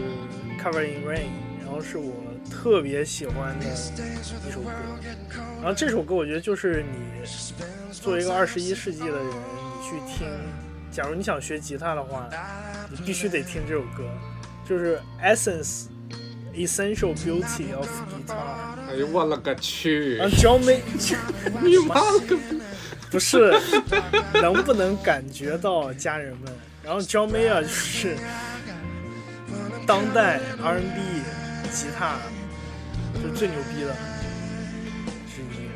[0.61, 1.30] Cover in Rain，
[1.61, 2.14] 然后是我
[2.49, 4.72] 特别喜欢的一首歌，
[5.61, 7.26] 然后这首歌我觉得就是你
[7.91, 10.27] 作为一个二十一世纪的人，你去听，
[10.91, 12.30] 假如你想学吉他的话，
[12.90, 14.03] 你必须得听这首歌，
[14.68, 15.86] 就是 Essence
[16.53, 20.30] Essential Beauty of Guitar，哎呦我勒个去然！
[20.30, 20.80] 后 John May。
[21.61, 22.38] 你妈了个！
[23.11, 23.52] 不是
[24.41, 26.52] 能不能感觉到家人们？
[26.84, 28.18] 然后 John Mayer 就是
[29.86, 31.22] 当代 R&B
[31.72, 32.16] 吉他
[33.22, 33.96] 就最牛逼的
[35.28, 35.70] 之一。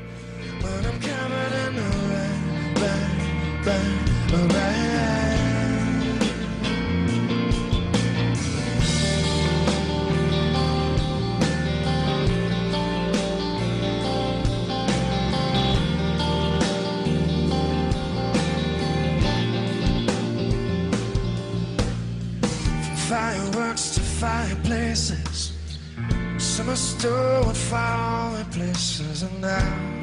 [26.74, 29.22] Summer still with faraway places.
[29.22, 30.02] And now,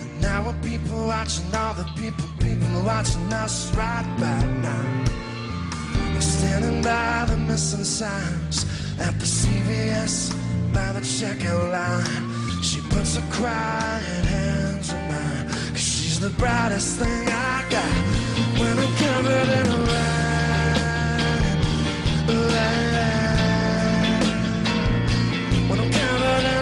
[0.00, 5.04] and now are people watching all the people, people watching us right by now.
[6.12, 8.66] They're standing by the missing signs
[9.00, 10.32] at the CVS
[10.72, 12.62] by the checkout line.
[12.62, 15.48] She puts her crying hands on mine.
[15.72, 17.94] Cause she's the brightest thing I got
[18.60, 20.35] when I'm covered in rain.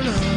[0.06, 0.33] alone.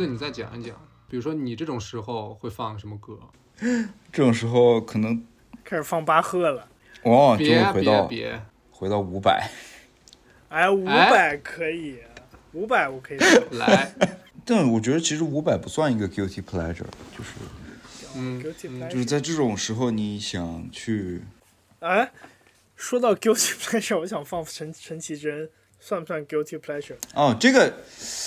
[0.00, 0.74] 迪伦，你再讲一讲，
[1.08, 3.18] 比如说你这种时候会放什么歌？
[4.10, 5.22] 这种时候可能
[5.62, 6.66] 开始放巴赫了。
[7.02, 8.40] 往往就会回到别，
[8.70, 9.50] 回到五百。
[10.48, 11.98] 哎，五百可以，
[12.52, 13.18] 五百我可以。
[13.56, 13.92] 来，
[14.44, 16.86] 但我觉得其实五百不算一个 guilty pleasure，
[17.16, 17.34] 就是
[18.16, 18.42] 嗯
[18.90, 21.22] 就是在这种时候你想去
[21.80, 22.10] 哎，
[22.74, 25.48] 说到 guilty pleasure，我想放陈陈绮贞，
[25.80, 26.94] 算不算 guilty pleasure？
[27.14, 27.74] 哦，这个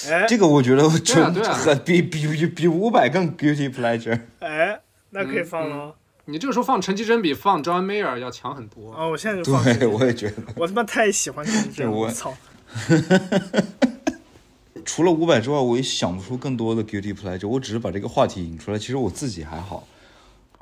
[0.10, 4.20] 哎这个我觉得我对啊对啊很比比比比五百更 guilty pleasure。
[4.40, 4.80] 哎，
[5.12, 5.96] 那可以放嗯了。
[6.26, 8.92] 你这个时候放陈绮贞比放 John Mayer 要强很多。
[8.94, 10.36] 啊，我现在就放对，我也觉得。
[10.56, 12.34] 我他妈太喜欢陈绮贞了，对我我操！
[14.86, 17.48] 除了五百之外，我也想不出更多的 guilty pleasure。
[17.48, 19.86] 我只是把这个话题引出来，其实我自己还好。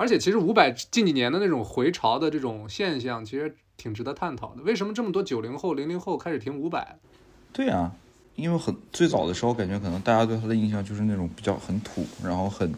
[0.01, 4.63] 而且其实伍佰近几年的那种回潮的这种现象，其实挺值得探讨的。
[4.63, 6.97] 为什么这么多九零后、零零后开始听伍佰？
[7.53, 7.91] 对啊，
[8.35, 12.73] 因为很最早的时候，感觉可能大家对他的印象就是那种比较很土，然后很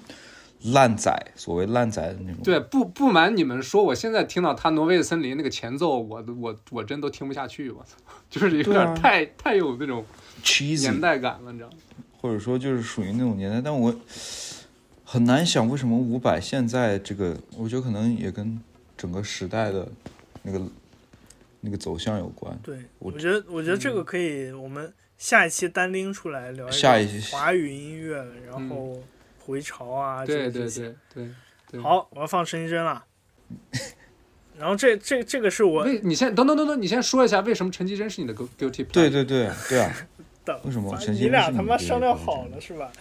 [0.74, 2.44] 烂仔，所谓烂仔的那种。
[2.44, 7.96] 对，不不瞒你们说，我现在听到他《挪威的森林》那个前奏，我我我真都听不下去，我操，
[8.30, 10.04] 就是有点太、太有那种
[10.82, 11.78] 年代感了，你知道吗？
[12.20, 13.94] 或者说就是属于那种年代，但我
[15.14, 18.60] 很难想为什么伍佰现在这个，我觉得可能也跟
[18.98, 19.88] 整个时代的
[20.42, 20.60] 那个
[21.62, 22.58] 那个走向有关。
[22.64, 29.00] 对，我我觉得我觉得这个可以，我们下一期单拎出来聊下一期华语音乐，然后
[29.38, 30.82] 回潮啊，对对这这些
[31.14, 31.34] 对对
[31.74, 31.82] 对。
[31.82, 33.06] 好，我要放陈绮贞了。
[34.58, 38.92] 然后这这这个是我为你先等等等等，你先说一下为什么陈绮贞是你的 gu- guilty pleasure？
[38.92, 39.96] 对对对对啊！
[40.44, 42.92] 的，为什么陈贞你俩他妈商量好了是吧？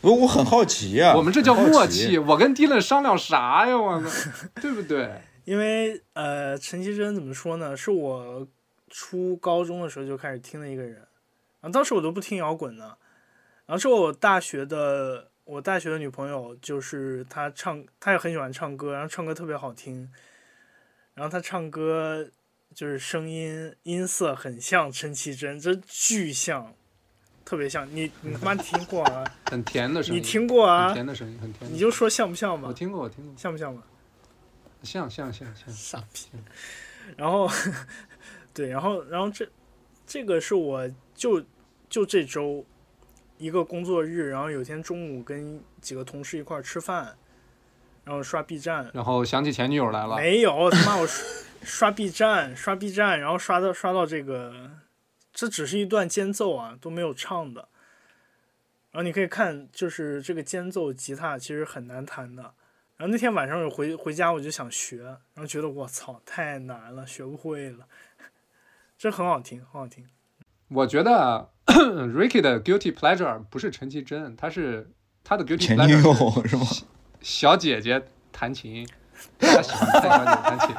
[0.00, 2.18] 不，我很好奇呀、我们这叫默契。
[2.18, 3.76] 我跟 Dylan 商量啥呀？
[3.76, 5.20] 我操， 对不对？
[5.44, 7.76] 因为呃，陈绮贞怎么说呢？
[7.76, 8.46] 是我
[8.88, 10.94] 初高中的时候就开始听的一个人，
[11.60, 12.96] 然后当时我都不听摇滚呢，
[13.66, 20.10] 然后是我大学的我大学的女朋友，就是她唱，她也很喜欢唱歌，然后唱歌特别好听，
[21.14, 22.28] 然后她唱歌
[22.74, 26.74] 就是声音音色很像陈绮贞，这巨像，
[27.50, 27.84] 特别像。
[27.92, 29.24] 你 你他妈听过啊？
[29.50, 30.92] 很甜的声音，你听过很啊？
[30.94, 31.72] 甜的声音，很甜。
[31.72, 32.68] 你就说像不像吧？
[32.68, 33.82] 我听过，我听过，像不像吧？
[34.84, 35.68] 像像像像。
[35.74, 36.26] 傻逼。
[37.16, 37.50] 然后，
[38.54, 39.48] 对，然后，然后这
[40.06, 41.44] 这个是我就
[41.88, 42.64] 就这周
[43.36, 47.16] 一个工作日，然后有天中午跟几个同事一块儿吃饭，
[48.04, 51.26] 然后刷 B 站，然后想起前女友来了，没有他妈我刷
[51.64, 54.70] 刷 B 站刷 B 站，然后刷到刷到这个，
[55.40, 57.68] 这只是一段间奏啊，都没有唱的。
[58.90, 62.42] 然后你可以看，就是这个间奏吉他其实很难弹的。
[62.98, 67.86] 然后那天晚上我回回家我就想学，然后觉得我操太难了，学不会了。
[68.98, 70.06] 这很好听，很好听。
[70.68, 74.90] 我觉得 Ricky 的 guilty pleasure 不是陈绮贞，他是
[75.24, 76.66] 他的 guilty 前女 pleasure 友是吗？
[77.22, 78.86] 小姐姐弹琴，
[79.38, 80.76] 他喜欢看小姐姐弹琴。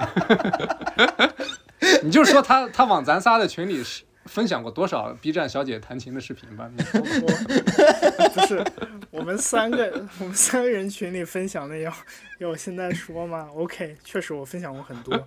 [2.05, 6.69] 你就说他他往咱仨的群里是分享过多少 B 站小姐弹琴的视频吧？
[6.75, 8.63] 你说吧我不 是
[9.09, 11.93] 我们三个，我们三个人群里分享的要
[12.39, 15.17] 要我现在说吗？OK，确实我分享过很多。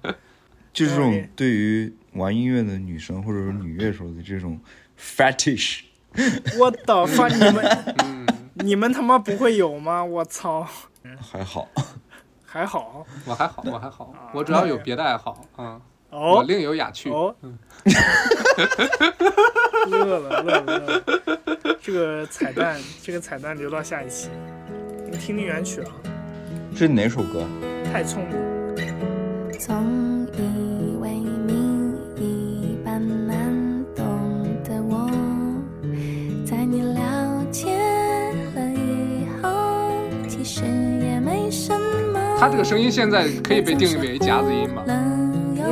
[0.73, 4.61] 就这种对于玩音乐的女生或者说女乐手的这种
[4.99, 5.83] fetish，
[6.59, 10.05] 我的发你们，你们他妈不会有吗？
[10.05, 10.67] 我操，
[11.21, 11.69] 还好。
[12.47, 15.81] 还好我还好，我还好，我主要有别的爱好啊，
[16.15, 17.11] 我哦另有雅趣。
[17.11, 17.35] 哦，
[19.91, 21.03] 乐了乐了乐了，
[21.83, 24.29] 这个彩蛋这个彩蛋留到下一期，
[25.11, 25.91] 你听听原曲啊，
[26.73, 27.43] 这是哪首歌？
[27.93, 28.39] 太聪明。
[29.59, 34.05] 总以为你一般难懂
[34.63, 35.11] 的我，
[36.47, 37.77] 在你了解
[38.55, 39.91] 了以后，
[40.29, 42.37] 其实也没什么。
[42.39, 44.85] 他这个声音现在可以被定义为夹子音吧？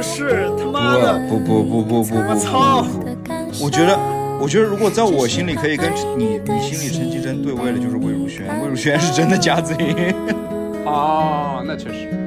[0.03, 3.65] 不是他妈的，不不不不不不不我操不不！
[3.65, 3.97] 我觉得，
[4.41, 8.45] 我觉得如果在我心里可以跟你你心里陈绮贞对位的，就是魏如萱。
[8.61, 10.13] 魏如萱是真的夹子音。
[10.85, 12.22] 哦，那确实。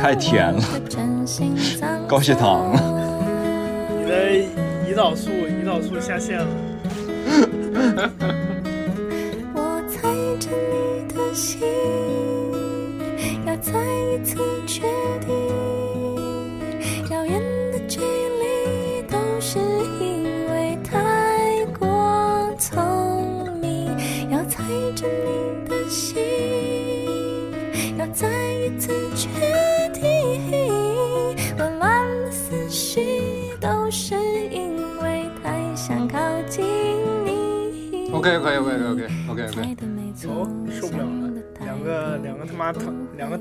[0.00, 0.62] 太甜了，
[2.08, 2.80] 高血糖了。
[4.00, 4.30] 你的
[4.88, 6.46] 胰岛素胰岛素下线了。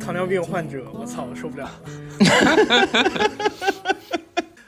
[0.04, 1.82] 糖尿病患者，我操，受不了了。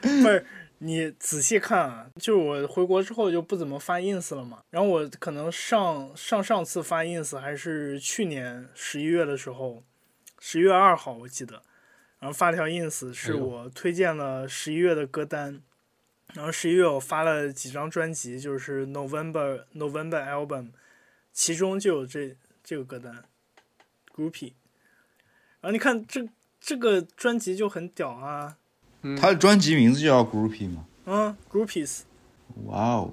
[0.00, 0.46] 不是
[0.78, 9.82] 你仔细看啊，就是我回国之后就不怎么发 ins 了嘛，然后我可能上上上次发 ins 还是去年十一月的时候，
[10.38, 11.62] 十一月二号我记得，
[12.18, 15.60] 然后发了条 ins 是我推荐了十一月的歌单，
[16.32, 20.70] 然后十一月我发了几张专辑，就是 November November album，
[21.30, 22.34] 其中就有这
[22.64, 23.22] 这个歌单
[24.14, 24.54] ，Groupie。
[25.66, 26.24] 啊你看这
[26.60, 28.56] 这个专辑就很屌啊
[29.20, 30.86] 他的专辑名字就叫 group 吗？
[31.06, 32.02] 嗯 groupies
[32.66, 33.12] 哇哦。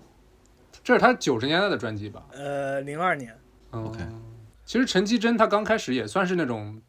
[0.83, 2.23] 这是他九十年代的专辑吧？
[2.31, 3.35] 呃零二年
[3.71, 3.99] ok
[4.65, 6.79] 其实陈绮贞她刚开始也算是那种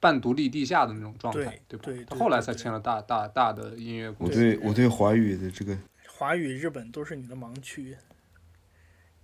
[0.00, 5.74] 半独立地下的那种状态对不对后来才签了大大大的音乐我对我对华语的这个
[6.08, 7.96] 华语日本都是你的盲区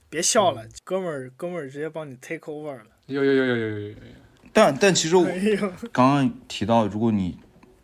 [0.09, 2.86] 别笑了哥们儿哥们儿直接帮你 take over 了。
[3.06, 3.94] 有有有有有有有。
[4.53, 5.27] 但但其实我
[5.93, 7.39] 刚刚提到，如果你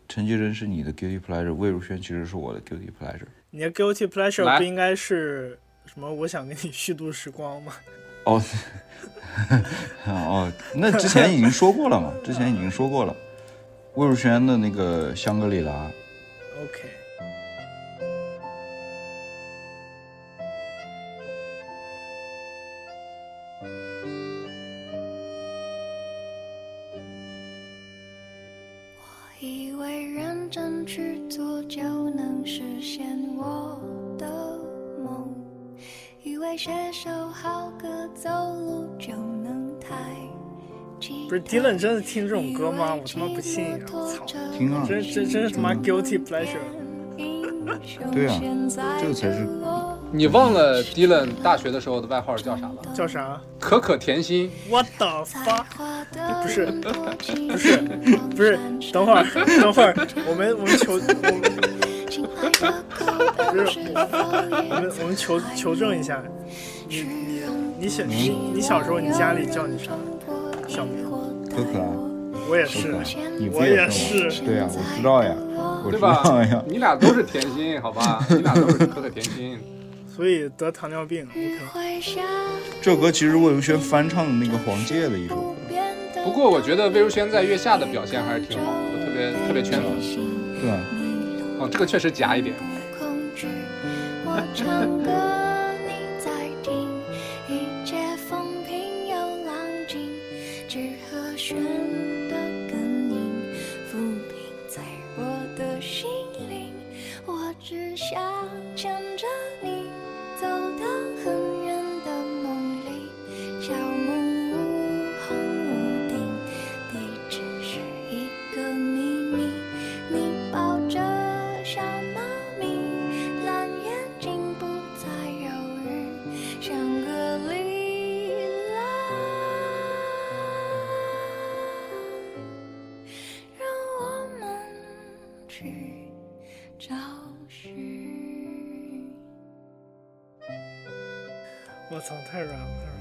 [0.07, 3.27] 陈绮贞是你的 guilty pleasure，魏如萱其实是我的 guilty pleasure。
[3.51, 6.11] 你的 guilty pleasure 不应该是什么？
[6.13, 7.73] 我想跟你虚度时光吗？
[8.25, 8.41] 哦，
[10.05, 12.13] 哦，那之前已经说过了嘛？
[12.23, 13.15] 之前已经说过了，
[13.95, 15.71] 魏如萱的那个《香格里拉》，
[16.61, 16.89] OK，
[36.57, 39.95] 写首好歌走路就能抬
[40.99, 42.93] 起不是 Dylan 真的听这种歌吗？
[42.95, 43.77] 我他妈不信呀！
[43.93, 44.25] 我操，
[44.57, 46.57] 听啊，真真真是他妈 guilty pleasure。
[48.11, 48.41] 对啊
[48.99, 49.47] 这个才是
[50.11, 52.75] 你忘了 Dylan 大学的时候的外号叫啥了？
[52.93, 54.51] 叫啥可可甜心。
[54.69, 55.65] ？What the fuck？
[56.41, 57.77] 不是不是
[58.35, 58.59] 不是，
[58.91, 59.23] 等会儿
[59.61, 59.95] 等会儿，
[60.27, 62.83] 我们我们求我们
[63.51, 66.21] 不是我们我们求求证一下，
[66.87, 67.41] 你你
[67.79, 69.91] 你小你你小时候你家里叫你啥
[70.67, 71.05] 小名？
[71.49, 71.89] 可可啊，
[72.47, 73.03] 我也是可可，，
[73.39, 74.29] 你不我也是。
[74.41, 75.35] 对呀、我知道呀，
[75.83, 76.63] 我知对吧道呀？。
[76.67, 78.23] 你俩都是甜心，好吧？
[78.29, 79.59] 你俩都是可可甜心。
[80.15, 81.25] 所以得糖尿病。
[81.25, 82.01] OK，
[82.81, 89.91] 这首歌其实魏如萱翻唱的那个黄玠的一首歌，不过我觉得魏如萱在月下的表现还是挺好的，特别特别圈粉。
[90.61, 90.77] 对啊，
[91.59, 92.53] 哦，这个确实夹一点。
[94.31, 95.28] 我唱歌，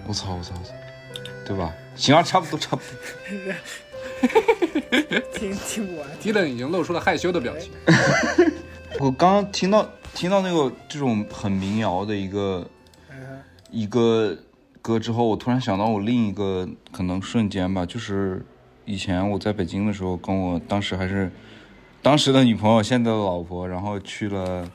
[0.09, 0.73] 我操我操我操，
[1.47, 1.73] 对吧？
[1.95, 3.55] 行啊，差不多差不多。
[5.35, 6.09] 听听不完。
[6.21, 7.71] Dylan 已经露出了害羞的表情。
[8.99, 12.67] 我刚刚听到听到那个这种很民谣的一个
[13.11, 13.17] 嗯
[13.71, 14.37] 一个
[14.81, 18.45] 歌之后，我突然想到我另一个可能瞬间吧，就是
[18.87, 21.31] 以前我在北京的时候，跟我当时还是
[22.01, 24.67] 当时的女朋友，现在的老婆，然后去了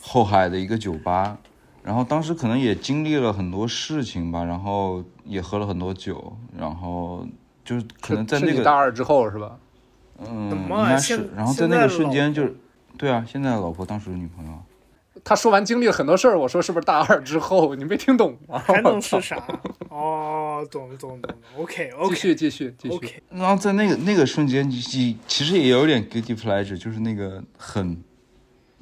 [0.00, 1.38] 后海的一个酒吧，
[1.84, 7.24] 然后当时可能也经历了很多事情吧，然后也喝了很多酒，然后
[7.62, 9.58] 就是可能在那个大二之后是吧？
[10.18, 12.56] 嗯，怎么应该是，然后在那个瞬间就是，
[12.96, 14.52] 对啊，现在的老婆当时的女朋友，
[15.22, 17.74] 他说完经历了很多事儿，我说是不是大二之后？
[17.74, 18.58] 你没听懂吗？
[18.58, 19.36] 还能是啥？
[19.90, 21.36] 哦，懂懂懂懂。
[21.58, 22.94] OK OK，继续继续继续。
[22.94, 28.02] OK，然后在那个那个瞬间，你你其实也有点 guilty pleasure，就是那个很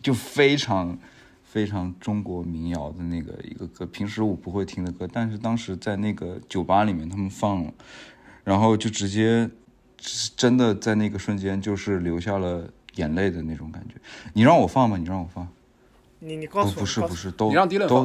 [0.03, 0.97] 就非常
[1.53, 7.71] 非常中国民谣的那个一个歌，平时我不会听的歌，但是当时在那个酒吧里面他们放了，
[8.43, 9.51] 然后就直接
[10.35, 13.97] 真的在那个瞬间就是流下了眼泪的那种感觉。
[14.33, 14.97] 你让我放吧？
[14.97, 15.47] 你让我放？
[16.21, 17.99] 你你告诉我，不不是不是，都你让放，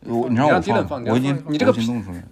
[0.00, 2.28] 我你让我放我已经你这个我已经弄出来了。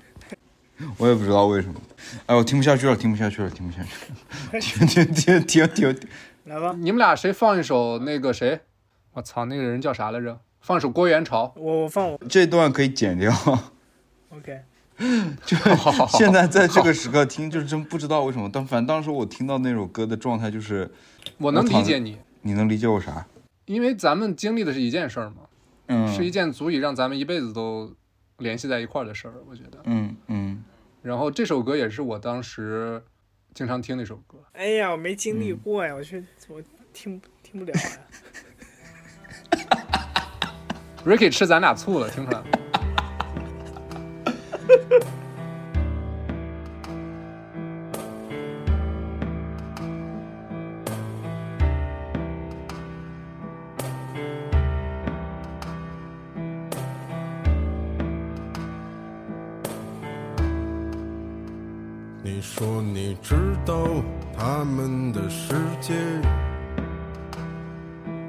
[0.99, 1.81] 我也不知道为什么，
[2.27, 6.09] 哎，我听不下去了，听不下去了，听不下去了，听听听听听听，
[6.47, 8.61] 来吧，你们俩谁放一首那个谁？
[9.15, 10.39] 我操，那个人叫啥来着？
[10.61, 11.53] 放首郭元潮。
[11.57, 13.33] 我我放我这段可以剪掉。
[14.31, 14.61] OK。
[15.45, 15.57] 就
[16.17, 20.89] 现在在这个时刻听，就是真不知道为什么，但反正当时我听到那首歌的状态就是，
[21.39, 23.27] 我能理解你，你能理解我啥？
[23.65, 25.37] 因为咱们经历的是一件事儿嘛，
[25.89, 27.93] 嗯，是一件足以让咱们一辈子都
[28.39, 29.35] 联系在一块儿的事儿。
[29.49, 29.79] 我觉得。
[29.85, 30.63] 嗯嗯，
[31.03, 33.03] 然后这首歌也是我当时
[33.53, 34.39] 经常听的一首歌。
[34.53, 36.63] 哎呀，我没经历嗯过呀，我去，我
[36.93, 37.91] 听听不了呀。
[41.05, 42.45] Ricky 吃咱俩醋了，听出来了。
[62.23, 63.35] 你说你知
[63.67, 63.87] 道
[64.37, 65.93] 他们的世界，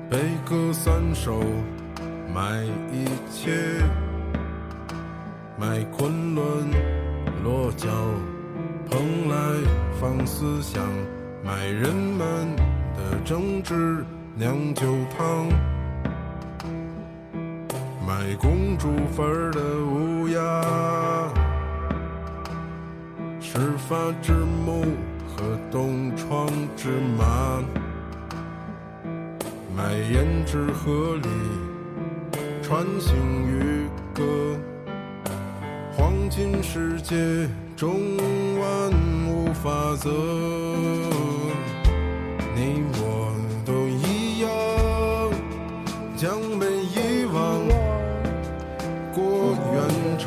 [0.10, 1.40] 悲歌三首，
[2.36, 3.50] 卖一切，
[5.58, 6.46] 卖昆仑
[7.46, 7.88] 落脚，
[8.92, 9.38] 蓬莱
[10.02, 10.84] 放思想，
[11.46, 12.54] 卖人们
[12.98, 14.04] 的争执
[14.36, 14.84] 酿酒
[15.18, 15.48] 汤，
[18.06, 20.62] 卖公主坟的乌鸦。
[23.40, 23.58] 始
[23.88, 24.84] 发之木
[25.26, 27.64] 和东窗之马，
[29.74, 31.30] 卖胭脂河里
[32.68, 33.16] 穿行
[33.46, 34.24] 渔歌，
[35.96, 37.16] 黄金世界
[37.76, 37.94] 中
[38.60, 38.92] 万
[39.30, 40.10] 物法则，
[42.56, 43.32] 你我
[43.64, 44.50] 都一样，
[46.18, 47.38] 将被遗忘
[49.14, 50.26] 过元朝。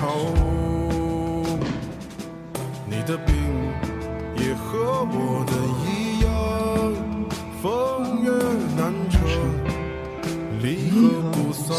[2.86, 3.34] 你的病
[4.36, 5.52] 也和我的
[5.82, 6.28] 一样，
[7.60, 8.30] 风月
[8.76, 9.18] 难扯，
[10.62, 10.98] 离合
[11.32, 11.74] 不骚，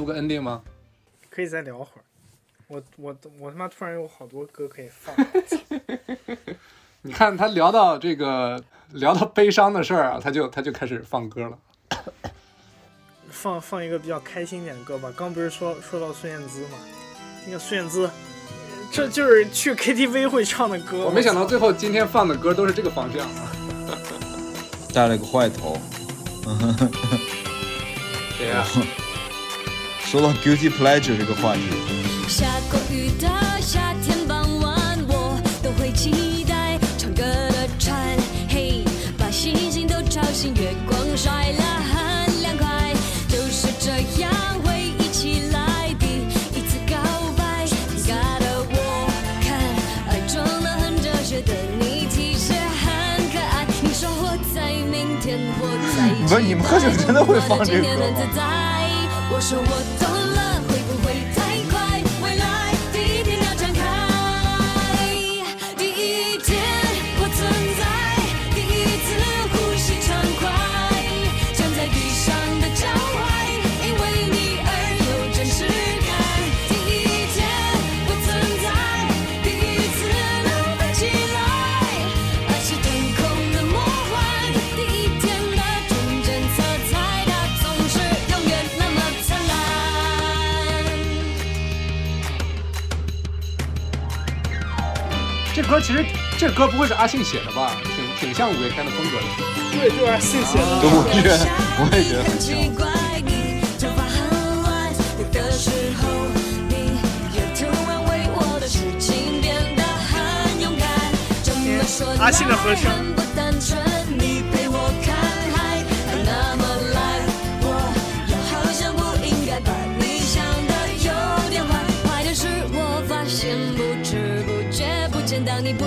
[0.00, 0.62] 录个 ending 吗？
[1.28, 2.02] 可以再聊会儿。
[2.68, 5.14] 我我我他妈突然有好多歌可以放，
[7.02, 8.62] 你看他聊到这个
[8.92, 11.58] 聊到悲伤的事儿啊，他就他就开始放歌了。
[13.28, 15.12] 放放一个比较开心一点的歌吧。
[15.14, 16.78] 刚不是说说到孙燕姿吗，
[17.44, 18.08] 那个孙燕姿，
[18.90, 21.04] 这就是去 KTV 会唱的歌。
[21.04, 23.52] 我没想到最后今天放的歌都是这个方向啊。
[24.94, 25.76] 戴了个坏头。
[28.38, 28.64] 谁呀、
[30.10, 31.60] 说到 guilty pleasure 这个话题。
[32.26, 33.28] 下过雨的
[33.60, 38.18] 夏天傍晚，我都会期待唱歌的，
[38.48, 38.82] 嘿，
[39.16, 42.92] 把星星都吵醒，月光晒了很凉快，
[43.28, 44.32] 就是这样
[44.64, 46.96] 回忆起来一次告
[47.36, 47.68] 白。
[48.68, 49.08] 我
[49.40, 49.56] 看
[50.08, 53.64] 爱装得很哲学的你，其实很可爱。
[53.80, 54.10] 你说
[54.52, 55.38] 在明天，
[58.34, 58.69] 在。
[59.32, 59.64] 我说我
[60.00, 60.19] 懂
[95.70, 96.04] 歌其实
[96.36, 97.70] 这歌不会是阿信写的吧？
[97.94, 99.24] 挺挺像五月天的风格的。
[99.70, 100.80] 对，就是阿信写的。
[100.80, 101.38] 对，我觉得
[101.78, 102.50] 我也觉得很像。
[102.58, 102.90] 奇怪，
[103.22, 104.02] 你头发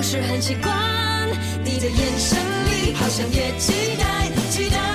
[0.04, 0.72] 是很习惯，
[1.64, 4.93] 你的眼神里好像也期待期待。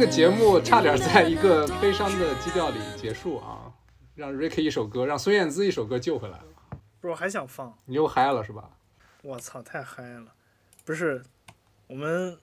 [0.00, 3.70] 个节目差点在一个悲伤的基调里结束啊，
[4.14, 6.44] 让 Rick 一首歌，让孙燕姿一首歌救回来了，
[7.02, 7.76] 不是，我还想放。
[7.84, 8.70] 你又嗨了是吧？
[9.22, 10.32] 我操，太嗨了！
[10.86, 11.22] 不是，
[11.86, 12.38] 我们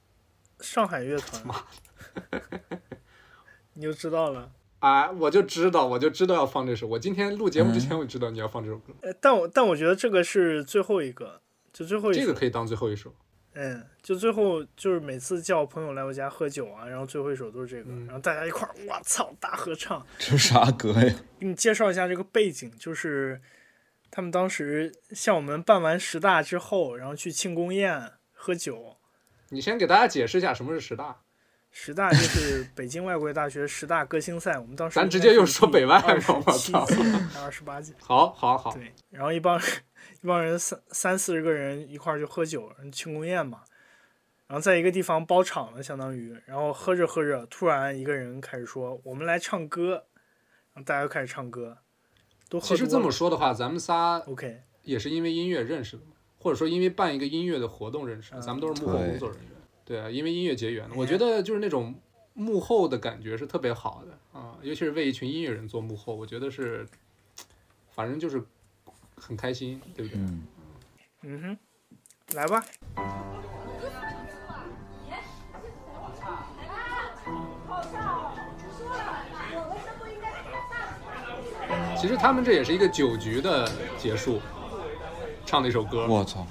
[0.59, 1.43] 上海乐团，
[3.73, 4.51] 你就知道了。
[4.77, 6.85] 啊，我就知道，我就知道要放这首。
[6.85, 11.41] 我今天录节目之前我就知道你要放这首歌，呃，但我但我觉得这个是最后一个，
[11.73, 12.19] 就最后一首。
[12.19, 13.11] 这个可以当最后一首。
[13.59, 20.05] 嗯，就最后就是每次叫朋友来我家喝酒啊，然后最后一首都是这个，嗯然后大家一块儿，我操，大合唱。
[20.19, 21.15] 这是啥歌呀？
[21.39, 23.41] 给你介绍一下这个背景，就是
[24.11, 28.97] 他们当时向我们办完十大之后，然后去庆功宴喝酒。
[29.49, 31.21] 你先给大家解释一下什么是十大。
[31.71, 36.95] 十大就是北京外国语大学十大歌星赛，我们当时咱直接又说北外了我操七届
[37.31, 37.93] 还二十八届。
[38.01, 39.59] 好，好，好，对，然后一帮
[40.21, 43.61] 一帮人三三四十个人一块儿去喝酒，庆功宴嘛，
[44.47, 50.05] 然后在一个地方包场了，相当于，然后喝着喝着，突然一个人开始说：“我们来唱歌。”
[50.73, 51.77] 然后大家就开始唱歌，
[52.49, 59.56] 都喝其实这么说的话，咱们仨 OK，也是因为音乐认识的嘛，或者说因为办一个音乐的活动认识的，嗯咱们都是幕后工作人员。
[59.87, 61.95] 对啊，因为音乐结缘，我觉得就是那种
[62.33, 66.85] 幕后的感觉是特别好的啊，尤其是为一群音乐人做幕后，我觉得是，
[67.91, 68.43] 反正就是
[69.15, 70.21] 很开心，对不对？
[70.21, 70.47] 嗯，
[71.21, 71.57] 嗯哼，
[72.35, 72.61] 来吧，
[81.97, 84.41] 其实他们这也是一个酒局的结束，
[85.45, 86.05] 唱的一首歌。
[86.07, 86.45] 我操，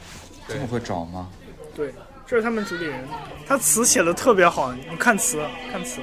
[0.49, 1.31] 这么会找吗？
[1.75, 1.95] 对，
[2.27, 3.05] 这是他们主理人，
[3.47, 5.41] 他词写的特别好，你看词，
[5.71, 6.01] 看词。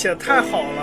[0.00, 0.79] 写太好了。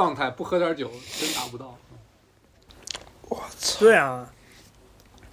[0.00, 1.76] 状态不喝点酒真达不到。
[3.78, 4.32] 对啊，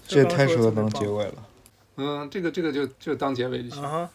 [0.05, 1.47] 这也太适合当结尾了。
[1.95, 4.09] 嗯，这个这个就就当结尾就行。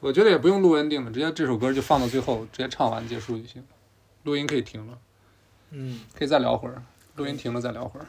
[0.00, 3.64] 我觉得也不用录 ending 了，直接这首歌就放到最后，直接唱完结束就行。
[4.24, 4.98] 录音可以停了，
[5.70, 6.82] 嗯，可以再聊会儿。
[7.14, 8.03] 录音停了再聊会儿。